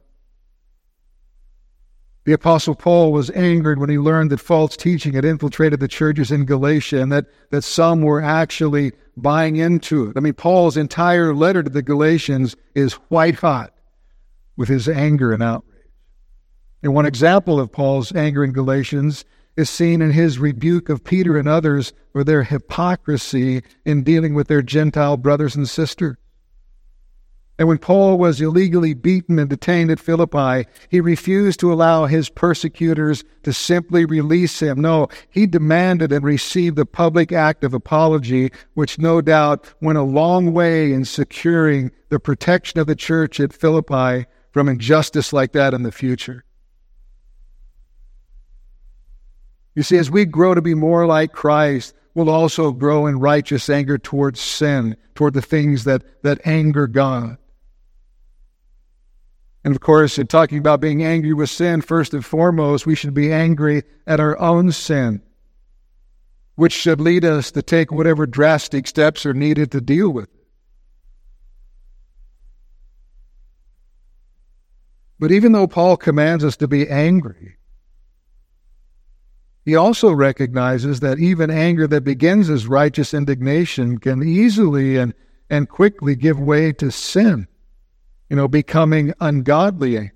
[2.24, 6.30] The Apostle Paul was angered when he learned that false teaching had infiltrated the churches
[6.30, 10.16] in Galatia and that, that some were actually buying into it.
[10.16, 13.72] I mean, Paul's entire letter to the Galatians is white hot
[14.56, 15.64] with his anger and outrage.
[16.82, 19.24] And one example of Paul's anger in Galatians
[19.60, 24.48] is seen in his rebuke of Peter and others for their hypocrisy in dealing with
[24.48, 26.16] their Gentile brothers and sisters.
[27.60, 32.30] And when Paul was illegally beaten and detained at Philippi, he refused to allow his
[32.30, 34.80] persecutors to simply release him.
[34.80, 40.02] No, he demanded and received a public act of apology, which no doubt went a
[40.02, 45.74] long way in securing the protection of the church at Philippi from injustice like that
[45.74, 46.44] in the future.
[49.74, 53.68] You see, as we grow to be more like Christ, we'll also grow in righteous
[53.70, 57.38] anger towards sin, toward the things that, that anger God.
[59.62, 63.14] And of course, in talking about being angry with sin, first and foremost, we should
[63.14, 65.22] be angry at our own sin,
[66.54, 70.46] which should lead us to take whatever drastic steps are needed to deal with it.
[75.18, 77.58] But even though Paul commands us to be angry,
[79.70, 85.14] he also recognizes that even anger that begins as righteous indignation can easily and,
[85.48, 87.46] and quickly give way to sin
[88.30, 90.12] you know, becoming ungodly anger.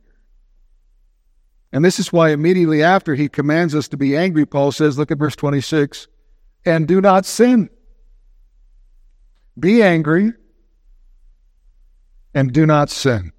[1.73, 5.11] And this is why immediately after he commands us to be angry, Paul says, look
[5.11, 6.07] at verse 26,
[6.65, 7.69] and do not sin.
[9.59, 10.33] Be angry
[12.33, 13.33] and do not sin.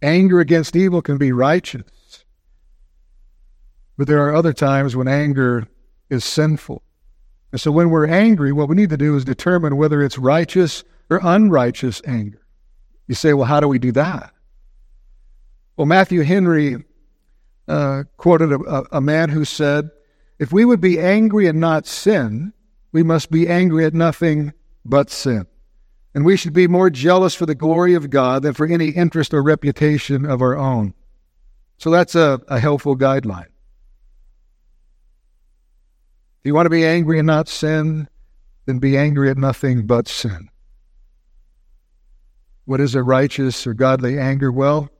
[0.00, 1.82] Anger against evil can be righteous,
[3.96, 5.66] but there are other times when anger
[6.10, 6.82] is sinful.
[7.52, 10.84] And so when we're angry, what we need to do is determine whether it's righteous
[11.10, 12.40] or unrighteous anger.
[13.06, 14.32] You say, well, how do we do that?
[15.76, 16.84] Well, Matthew Henry
[17.68, 19.90] uh, quoted a, a man who said,
[20.38, 22.52] If we would be angry and not sin,
[22.92, 24.52] we must be angry at nothing
[24.84, 25.46] but sin.
[26.14, 29.32] And we should be more jealous for the glory of God than for any interest
[29.32, 30.92] or reputation of our own.
[31.78, 33.46] So that's a, a helpful guideline.
[36.42, 38.08] If you want to be angry and not sin,
[38.66, 40.48] then be angry at nothing but sin.
[42.64, 44.50] What is a righteous or godly anger?
[44.50, 44.90] Well,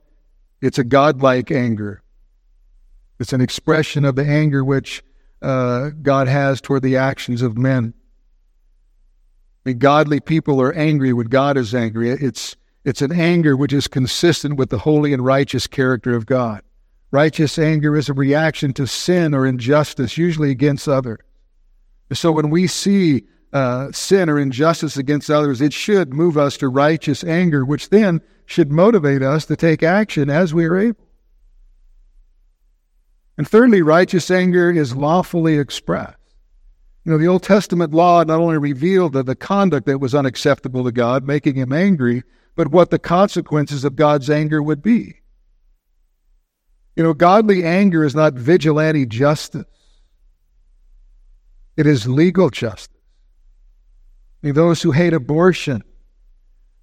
[0.61, 2.01] it's a godlike anger.
[3.19, 5.03] It's an expression of the anger which
[5.41, 7.93] uh, God has toward the actions of men.
[9.65, 12.09] I mean, godly people are angry when God is angry.
[12.09, 16.61] It's, it's an anger which is consistent with the holy and righteous character of God.
[17.11, 21.19] Righteous anger is a reaction to sin or injustice, usually against others.
[22.19, 26.67] So when we see uh, sin or injustice against others, it should move us to
[26.67, 31.07] righteous anger, which then should motivate us to take action as we are able.
[33.37, 36.17] And thirdly, righteous anger is lawfully expressed.
[37.05, 40.83] You know, the Old Testament law not only revealed the, the conduct that was unacceptable
[40.83, 42.23] to God, making him angry,
[42.55, 45.19] but what the consequences of God's anger would be.
[46.95, 49.65] You know, godly anger is not vigilante justice.
[51.75, 52.93] It is legal justice
[54.51, 55.83] those who hate abortion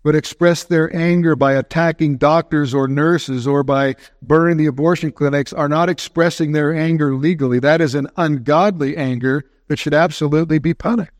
[0.03, 5.53] would express their anger by attacking doctors or nurses or by burning the abortion clinics
[5.53, 7.59] are not expressing their anger legally.
[7.59, 11.12] That is an ungodly anger that should absolutely be punished.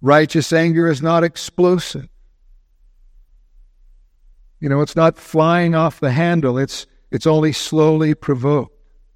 [0.00, 2.08] Righteous anger is not explosive.
[4.58, 6.56] You know, it's not flying off the handle.
[6.56, 8.74] It's it's only slowly provoked.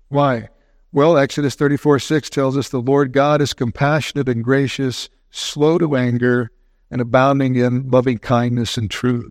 [0.08, 0.48] Why?
[0.92, 5.96] Well, Exodus 34 6 tells us the Lord God is compassionate and gracious, slow to
[5.96, 6.50] anger,
[6.90, 9.30] and abounding in loving kindness and truth.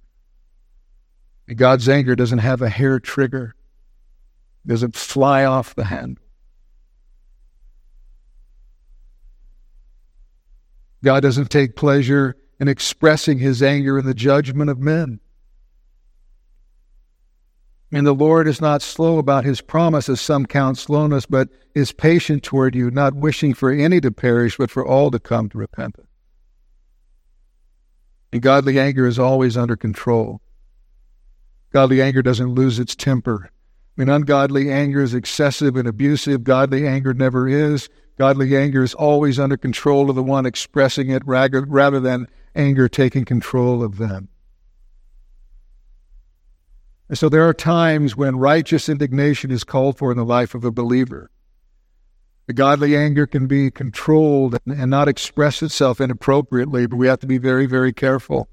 [1.48, 3.56] And God's anger doesn't have a hair trigger,
[4.66, 6.24] doesn't fly off the handle.
[11.04, 15.20] God doesn't take pleasure in expressing his anger in the judgment of men.
[17.92, 21.92] And the Lord is not slow about his promise, as some count slowness, but is
[21.92, 25.58] patient toward you, not wishing for any to perish, but for all to come to
[25.58, 26.08] repentance.
[28.32, 30.40] And godly anger is always under control.
[31.72, 33.50] Godly anger doesn't lose its temper.
[33.98, 36.44] I mean, ungodly anger is excessive and abusive.
[36.44, 37.90] Godly anger never is.
[38.20, 43.26] Godly anger is always under control of the one expressing it rather than anger taking
[43.26, 44.30] control of them.
[47.10, 50.64] And so there are times when righteous indignation is called for in the life of
[50.64, 51.32] a believer.
[52.46, 57.28] The godly anger can be controlled and not express itself inappropriately, but we have to
[57.28, 58.48] be very, very careful.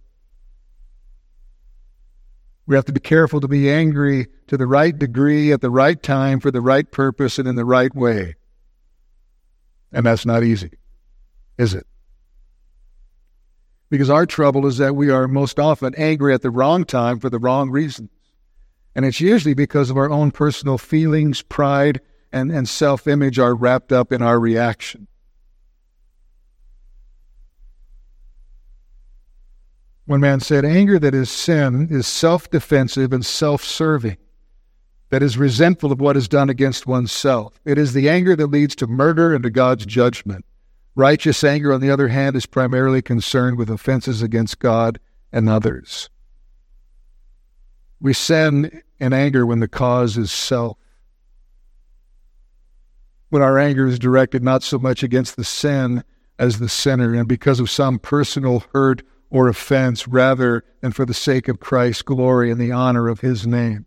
[2.66, 6.02] We have to be careful to be angry to the right degree, at the right
[6.02, 8.34] time, for the right purpose, and in the right way.
[9.92, 10.72] And that's not easy,
[11.58, 11.86] is it?
[13.88, 17.30] Because our trouble is that we are most often angry at the wrong time for
[17.30, 18.10] the wrong reason.
[18.96, 22.00] And it's usually because of our own personal feelings, pride,
[22.32, 25.06] and, and self image are wrapped up in our reaction.
[30.06, 34.16] One man said, Anger that is sin is self defensive and self serving,
[35.10, 37.60] that is resentful of what is done against oneself.
[37.66, 40.46] It is the anger that leads to murder and to God's judgment.
[40.94, 44.98] Righteous anger, on the other hand, is primarily concerned with offenses against God
[45.30, 46.08] and others.
[48.00, 50.76] We sin in anger when the cause is self.
[53.30, 56.04] When our anger is directed not so much against the sin
[56.38, 61.14] as the sinner, and because of some personal hurt or offense, rather than for the
[61.14, 63.86] sake of Christ's glory and the honor of his name.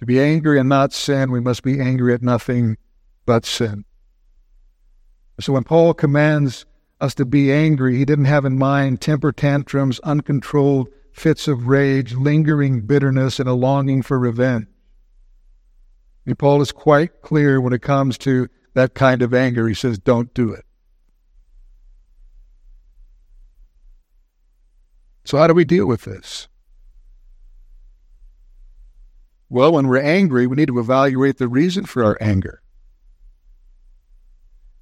[0.00, 2.78] To be angry and not sin, we must be angry at nothing
[3.26, 3.84] but sin.
[5.38, 6.64] So when Paul commands
[7.00, 12.14] us to be angry, he didn't have in mind temper tantrums, uncontrolled fits of rage,
[12.14, 14.66] lingering bitterness, and a longing for revenge.
[16.26, 19.66] And Paul is quite clear when it comes to that kind of anger.
[19.66, 20.64] He says, don't do it.
[25.24, 26.48] So, how do we deal with this?
[29.48, 32.62] Well, when we're angry, we need to evaluate the reason for our anger.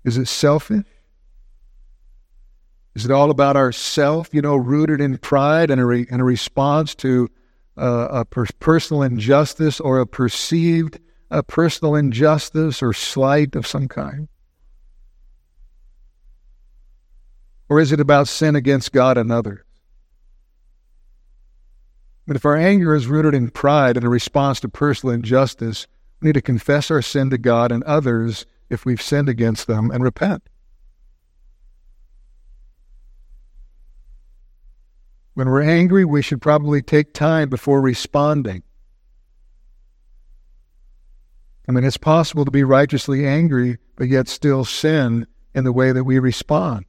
[0.05, 0.85] Is it selfish?
[2.95, 6.25] Is it all about ourself, you know, rooted in pride and a, re- and a
[6.25, 7.29] response to
[7.77, 10.99] uh, a per- personal injustice or a perceived
[11.31, 14.29] uh, personal injustice or slight of some kind?
[17.69, 19.61] Or is it about sin against God and others?
[22.27, 25.87] But if our anger is rooted in pride and a response to personal injustice,
[26.21, 29.91] we need to confess our sin to God and others if we've sinned against them
[29.91, 30.43] and repent.
[35.39, 38.65] When we're angry, we should probably take time before responding.
[41.69, 45.93] I mean, it's possible to be righteously angry, but yet still sin in the way
[45.93, 46.87] that we respond.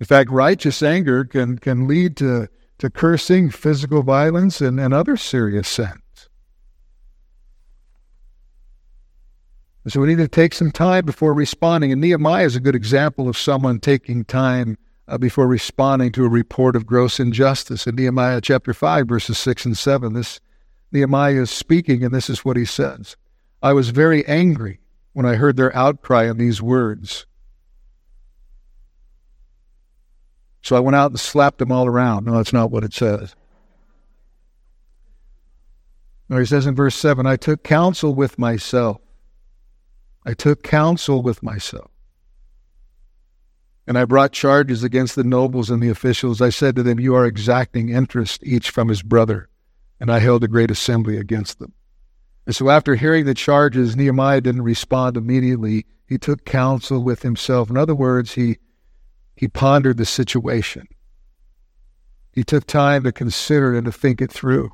[0.00, 2.48] In fact, righteous anger can, can lead to,
[2.78, 6.01] to cursing, physical violence, and, and other serious sins.
[9.88, 11.90] So we need to take some time before responding.
[11.90, 14.78] And Nehemiah is a good example of someone taking time
[15.08, 17.86] uh, before responding to a report of gross injustice.
[17.86, 20.40] In Nehemiah chapter 5, verses 6 and 7, this
[20.92, 23.16] Nehemiah is speaking, and this is what he says
[23.60, 24.80] I was very angry
[25.14, 27.26] when I heard their outcry in these words.
[30.62, 32.24] So I went out and slapped them all around.
[32.24, 33.34] No, that's not what it says.
[36.28, 39.00] No, he says in verse 7 I took counsel with myself.
[40.24, 41.90] I took counsel with myself.
[43.86, 46.40] And I brought charges against the nobles and the officials.
[46.40, 49.48] I said to them, You are exacting interest each from his brother.
[49.98, 51.72] And I held a great assembly against them.
[52.46, 55.86] And so after hearing the charges, Nehemiah didn't respond immediately.
[56.06, 57.70] He took counsel with himself.
[57.70, 58.58] In other words, he
[59.34, 60.86] he pondered the situation.
[62.32, 64.72] He took time to consider and to think it through.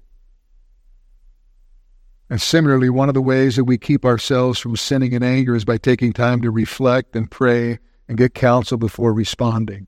[2.31, 5.65] And similarly, one of the ways that we keep ourselves from sinning in anger is
[5.65, 9.87] by taking time to reflect and pray and get counsel before responding.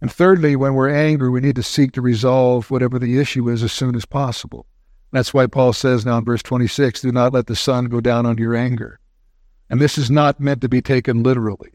[0.00, 3.62] And thirdly, when we're angry, we need to seek to resolve whatever the issue is
[3.62, 4.66] as soon as possible.
[5.12, 8.26] That's why Paul says now in verse 26 do not let the sun go down
[8.26, 8.98] on your anger.
[9.70, 11.70] And this is not meant to be taken literally.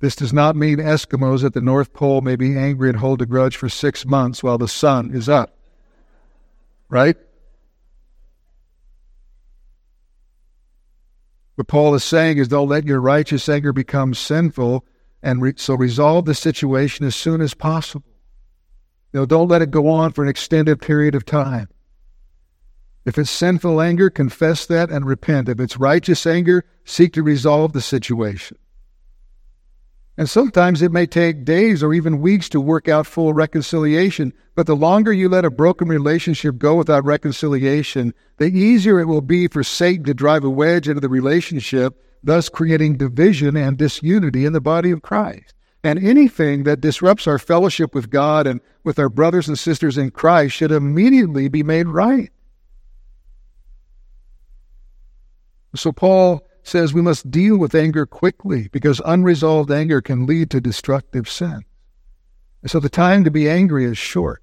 [0.00, 3.26] This does not mean Eskimos at the North Pole may be angry and hold a
[3.26, 5.56] grudge for six months while the sun is up.
[6.88, 7.16] Right?
[11.58, 14.86] What Paul is saying is don't let your righteous anger become sinful,
[15.24, 18.14] and re- so resolve the situation as soon as possible.
[19.12, 21.68] You know, don't let it go on for an extended period of time.
[23.04, 25.48] If it's sinful anger, confess that and repent.
[25.48, 28.56] If it's righteous anger, seek to resolve the situation.
[30.18, 34.32] And sometimes it may take days or even weeks to work out full reconciliation.
[34.56, 39.20] But the longer you let a broken relationship go without reconciliation, the easier it will
[39.20, 44.44] be for Satan to drive a wedge into the relationship, thus creating division and disunity
[44.44, 45.54] in the body of Christ.
[45.84, 50.10] And anything that disrupts our fellowship with God and with our brothers and sisters in
[50.10, 52.32] Christ should immediately be made right.
[55.76, 60.60] So Paul says we must deal with anger quickly because unresolved anger can lead to
[60.60, 61.64] destructive sin.
[62.62, 64.42] And so the time to be angry is short.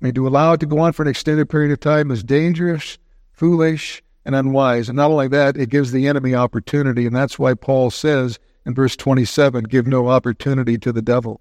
[0.00, 2.22] I mean, to allow it to go on for an extended period of time is
[2.22, 2.98] dangerous,
[3.32, 4.88] foolish, and unwise.
[4.88, 7.06] And not only that, it gives the enemy opportunity.
[7.06, 11.40] And that's why Paul says in verse 27 give no opportunity to the devil.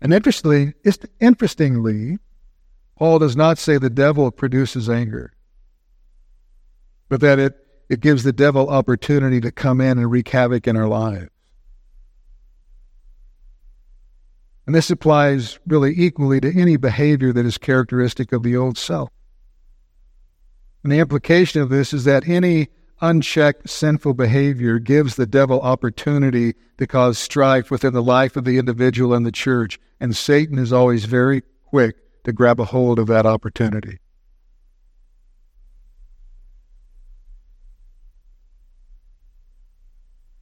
[0.00, 0.74] And interestingly,
[1.20, 2.18] interestingly,
[2.96, 5.32] Paul does not say the devil produces anger.
[7.08, 10.76] but that it, it gives the devil opportunity to come in and wreak havoc in
[10.76, 11.28] our lives.
[14.66, 19.10] And this applies really equally to any behavior that is characteristic of the old self.
[20.82, 22.68] And the implication of this is that any
[23.00, 28.58] unchecked sinful behavior gives the devil opportunity to cause strife within the life of the
[28.58, 29.78] individual and the church.
[30.00, 33.98] And Satan is always very quick to grab a hold of that opportunity.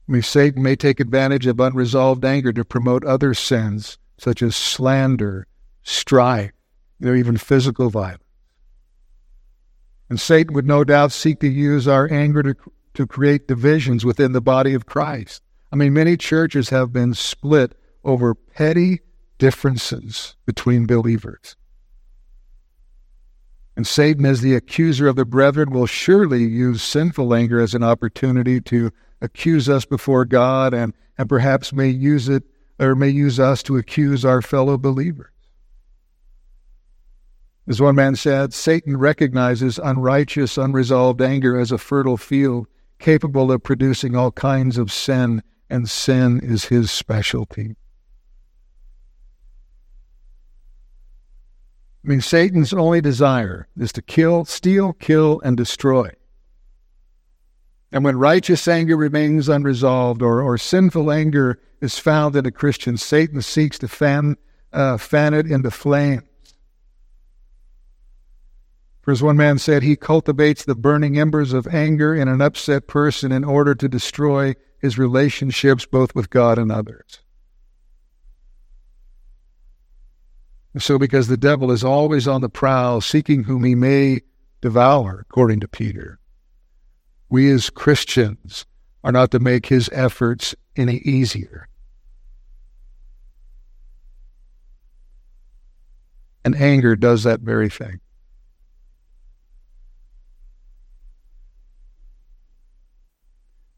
[0.19, 5.47] Satan may take advantage of unresolved anger to promote other sins, such as slander,
[5.83, 6.51] strife,
[7.01, 8.23] or even physical violence.
[10.09, 12.55] And Satan would no doubt seek to use our anger to,
[12.95, 15.41] to create divisions within the body of Christ.
[15.71, 18.99] I mean, many churches have been split over petty
[19.37, 21.55] differences between believers.
[23.77, 27.83] And Satan, as the accuser of the brethren, will surely use sinful anger as an
[27.83, 28.91] opportunity to
[29.21, 32.43] accuse us before God and, and perhaps may use it
[32.79, 35.27] or may use us to accuse our fellow believers.
[37.67, 42.67] As one man said, Satan recognizes unrighteous, unresolved anger as a fertile field
[42.99, 47.75] capable of producing all kinds of sin, and sin is his specialty.
[52.03, 56.09] I mean, Satan's only desire is to kill, steal, kill, and destroy.
[57.91, 62.95] And when righteous anger remains unresolved or, or sinful anger is found in a Christian,
[62.97, 64.37] Satan seeks to fan,
[64.71, 66.23] uh, fan it into flame
[69.01, 72.87] for as one man said, he cultivates the burning embers of anger in an upset
[72.87, 77.19] person in order to destroy his relationships both with God and others.
[80.77, 84.21] So, because the devil is always on the prowl, seeking whom he may
[84.61, 86.19] devour, according to Peter,
[87.31, 88.65] we as Christians
[89.03, 91.67] are not to make his efforts any easier.
[96.43, 98.01] And anger does that very thing.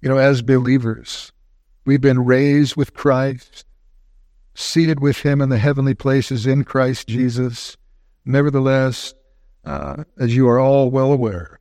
[0.02, 1.32] You know, as believers,
[1.86, 3.66] we've been raised with Christ,
[4.54, 7.78] seated with Him in the heavenly places in Christ Jesus.
[8.26, 9.14] Nevertheless,
[9.64, 11.60] uh, as you are all well aware,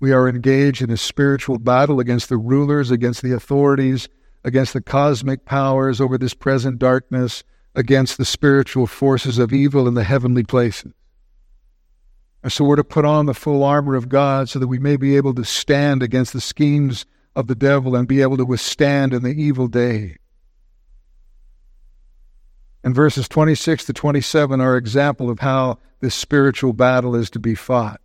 [0.00, 4.08] we are engaged in a spiritual battle against the rulers, against the authorities,
[4.44, 7.42] against the cosmic powers over this present darkness,
[7.74, 10.92] against the spiritual forces of evil in the heavenly places.
[12.42, 14.96] And so we're to put on the full armor of God so that we may
[14.96, 19.12] be able to stand against the schemes of the devil and be able to withstand
[19.12, 20.16] in the evil day.
[22.84, 27.56] And verses 26 to 27 are example of how this spiritual battle is to be
[27.56, 28.00] fought.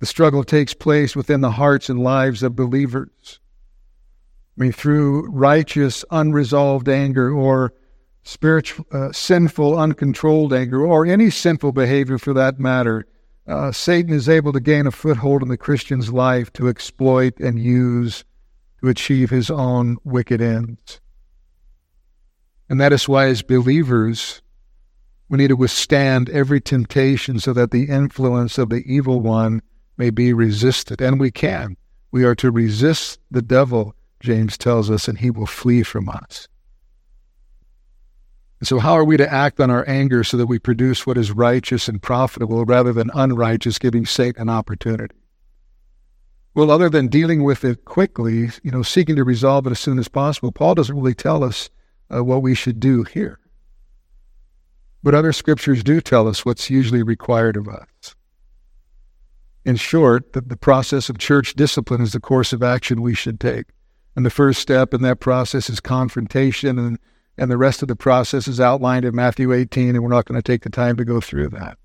[0.00, 3.40] The struggle takes place within the hearts and lives of believers.
[4.56, 7.72] I mean, through righteous, unresolved anger or
[8.22, 13.06] spiritual, uh, sinful, uncontrolled anger, or any sinful behavior for that matter,
[13.46, 17.58] uh, Satan is able to gain a foothold in the Christian's life to exploit and
[17.58, 18.24] use
[18.80, 21.00] to achieve his own wicked ends.
[22.68, 24.42] And that is why, as believers,
[25.28, 29.62] we need to withstand every temptation so that the influence of the evil one
[29.98, 31.02] may be resisted.
[31.02, 31.76] And we can.
[32.10, 36.48] We are to resist the devil, James tells us, and he will flee from us.
[38.62, 41.30] So, how are we to act on our anger so that we produce what is
[41.30, 45.14] righteous and profitable rather than unrighteous, giving Satan an opportunity?
[46.54, 49.98] Well, other than dealing with it quickly, you know, seeking to resolve it as soon
[49.98, 51.70] as possible, Paul doesn't really tell us
[52.12, 53.38] uh, what we should do here.
[55.04, 58.16] But other scriptures do tell us what's usually required of us.
[59.68, 63.38] In short, that the process of church discipline is the course of action we should
[63.38, 63.66] take.
[64.16, 66.98] And the first step in that process is confrontation and
[67.36, 70.40] and the rest of the process is outlined in Matthew 18, and we're not going
[70.40, 71.76] to take the time to go through that.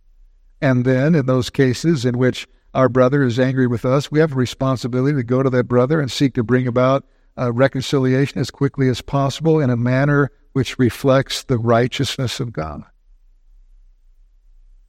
[0.61, 4.31] And then, in those cases in which our brother is angry with us, we have
[4.31, 7.05] a responsibility to go to that brother and seek to bring about
[7.37, 12.83] uh, reconciliation as quickly as possible in a manner which reflects the righteousness of God.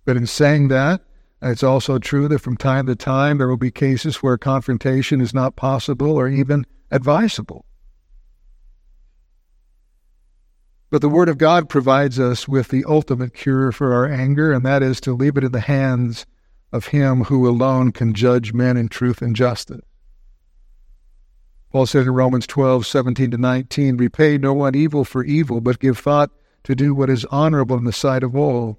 [0.04, 1.02] But in saying that,
[1.42, 5.34] it's also true that from time to time there will be cases where confrontation is
[5.34, 7.64] not possible or even advisable.
[10.90, 14.64] But the Word of God provides us with the ultimate cure for our anger, and
[14.64, 16.24] that is to leave it in the hands
[16.72, 19.80] of Him who alone can judge men in truth and justice.
[21.72, 25.80] Paul says in Romans 12, 17 to 19, Repay no one evil for evil, but
[25.80, 26.30] give thought
[26.62, 28.78] to do what is honorable in the sight of all.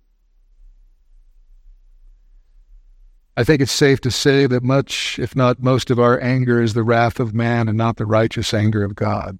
[3.37, 6.73] I think it's safe to say that much, if not most, of our anger is
[6.73, 9.39] the wrath of man and not the righteous anger of God.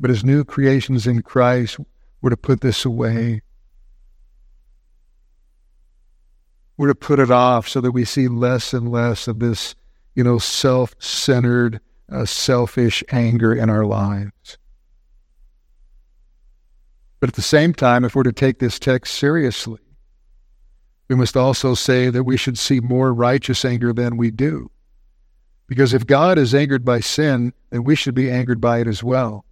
[0.00, 1.78] But as new creations in Christ,
[2.20, 3.42] we're to put this away.
[6.76, 9.74] We're to put it off so that we see less and less of this,
[10.14, 11.80] you know, self centered,
[12.10, 14.56] uh, selfish anger in our lives.
[17.20, 19.78] But at the same time, if we're to take this text seriously,
[21.08, 24.70] we must also say that we should see more righteous anger than we do.
[25.66, 29.02] Because if God is angered by sin, then we should be angered by it as
[29.02, 29.44] well.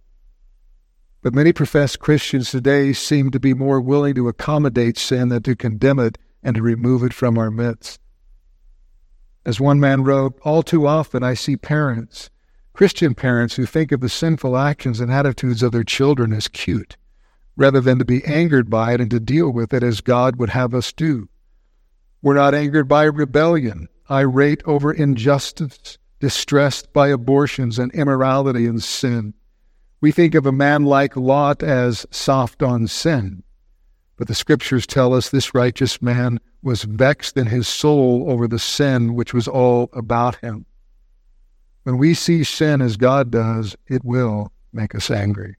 [1.21, 5.55] But many professed Christians today seem to be more willing to accommodate sin than to
[5.55, 7.99] condemn it and to remove it from our midst.
[9.45, 12.29] As one man wrote, all too often I see parents,
[12.73, 16.97] Christian parents, who think of the sinful actions and attitudes of their children as cute,
[17.55, 20.49] rather than to be angered by it and to deal with it as God would
[20.49, 21.29] have us do.
[22.21, 29.33] We're not angered by rebellion, irate over injustice, distressed by abortions and immorality and sin.
[30.01, 33.43] We think of a man like Lot as soft on sin.
[34.17, 38.59] But the scriptures tell us this righteous man was vexed in his soul over the
[38.59, 40.67] sin which was all about him.
[41.83, 45.55] When we see sin as God does, it will make us angry.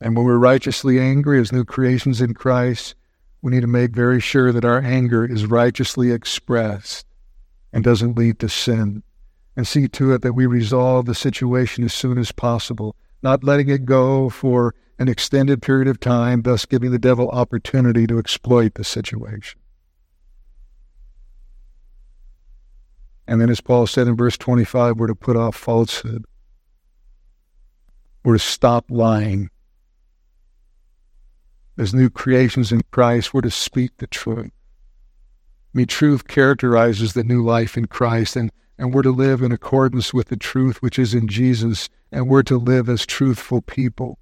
[0.00, 2.94] And when we're righteously angry as new creations in Christ,
[3.42, 7.06] we need to make very sure that our anger is righteously expressed
[7.72, 9.02] and doesn't lead to sin.
[9.56, 13.68] And see to it that we resolve the situation as soon as possible, not letting
[13.68, 18.74] it go for an extended period of time, thus giving the devil opportunity to exploit
[18.74, 19.60] the situation.
[23.26, 26.24] And then, as Paul said in verse 25, we're to put off falsehood.
[28.24, 29.50] We're to stop lying
[31.80, 34.50] as new creations in Christ, we're to speak the truth.
[35.72, 39.50] I mean, truth characterizes the new life in Christ, and, and we're to live in
[39.50, 44.18] accordance with the truth which is in Jesus, and we're to live as truthful people.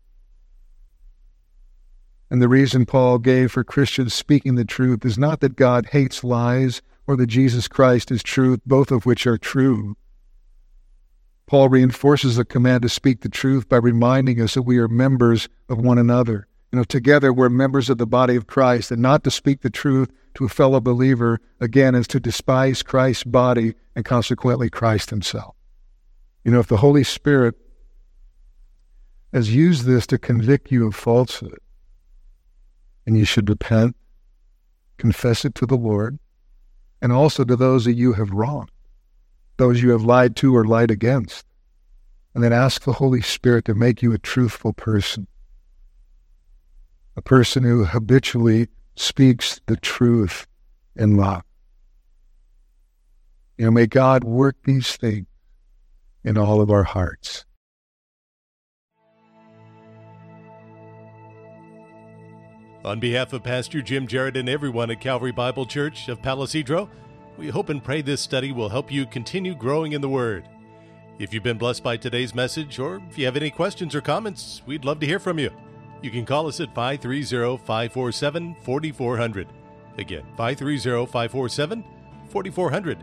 [2.30, 6.22] And the reason Paul gave for Christians speaking the truth is not that God hates
[6.22, 9.96] lies or that Jesus Christ is truth, both of which are true.
[11.46, 15.48] Paul reinforces the command to speak the truth by reminding us that we are members
[15.68, 16.47] of one another.
[16.70, 19.70] You know, together we're members of the body of Christ, and not to speak the
[19.70, 25.54] truth to a fellow believer, again, is to despise Christ's body and consequently Christ himself.
[26.44, 27.54] You know, if the Holy Spirit
[29.32, 31.58] has used this to convict you of falsehood,
[33.06, 33.96] and you should repent,
[34.98, 36.18] confess it to the Lord,
[37.00, 38.70] and also to those that you have wronged,
[39.56, 41.46] those you have lied to or lied against,
[42.34, 45.26] and then ask the Holy Spirit to make you a truthful person
[47.18, 50.46] a person who habitually speaks the truth
[50.94, 51.42] in love.
[53.56, 55.26] You know, may God work these things
[56.22, 57.44] in all of our hearts.
[62.84, 66.88] On behalf of Pastor Jim Jarrett and everyone at Calvary Bible Church of Palo Cedro,
[67.36, 70.48] we hope and pray this study will help you continue growing in the Word.
[71.18, 74.62] If you've been blessed by today's message, or if you have any questions or comments,
[74.66, 75.50] we'd love to hear from you.
[76.02, 79.48] You can call us at 530 547 4400.
[79.98, 81.84] Again, 530 547
[82.28, 82.98] 4400.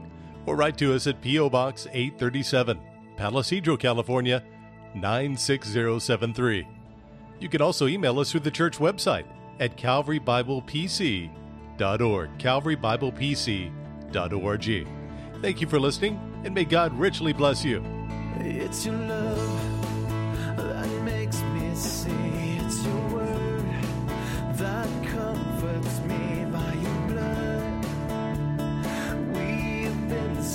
[0.46, 1.50] Or write to us at P.O.
[1.50, 2.80] Box 837,
[3.18, 4.44] Palo Cedro, California
[4.94, 6.68] 96073.
[7.40, 9.26] You can also email us through the church website
[9.60, 11.30] at calvarybiblepc.org.
[12.38, 14.88] calvarybiblepc.org.
[15.42, 17.84] Thank you for listening, and may God richly bless you.
[18.40, 19.66] It's your love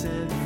[0.01, 0.40] said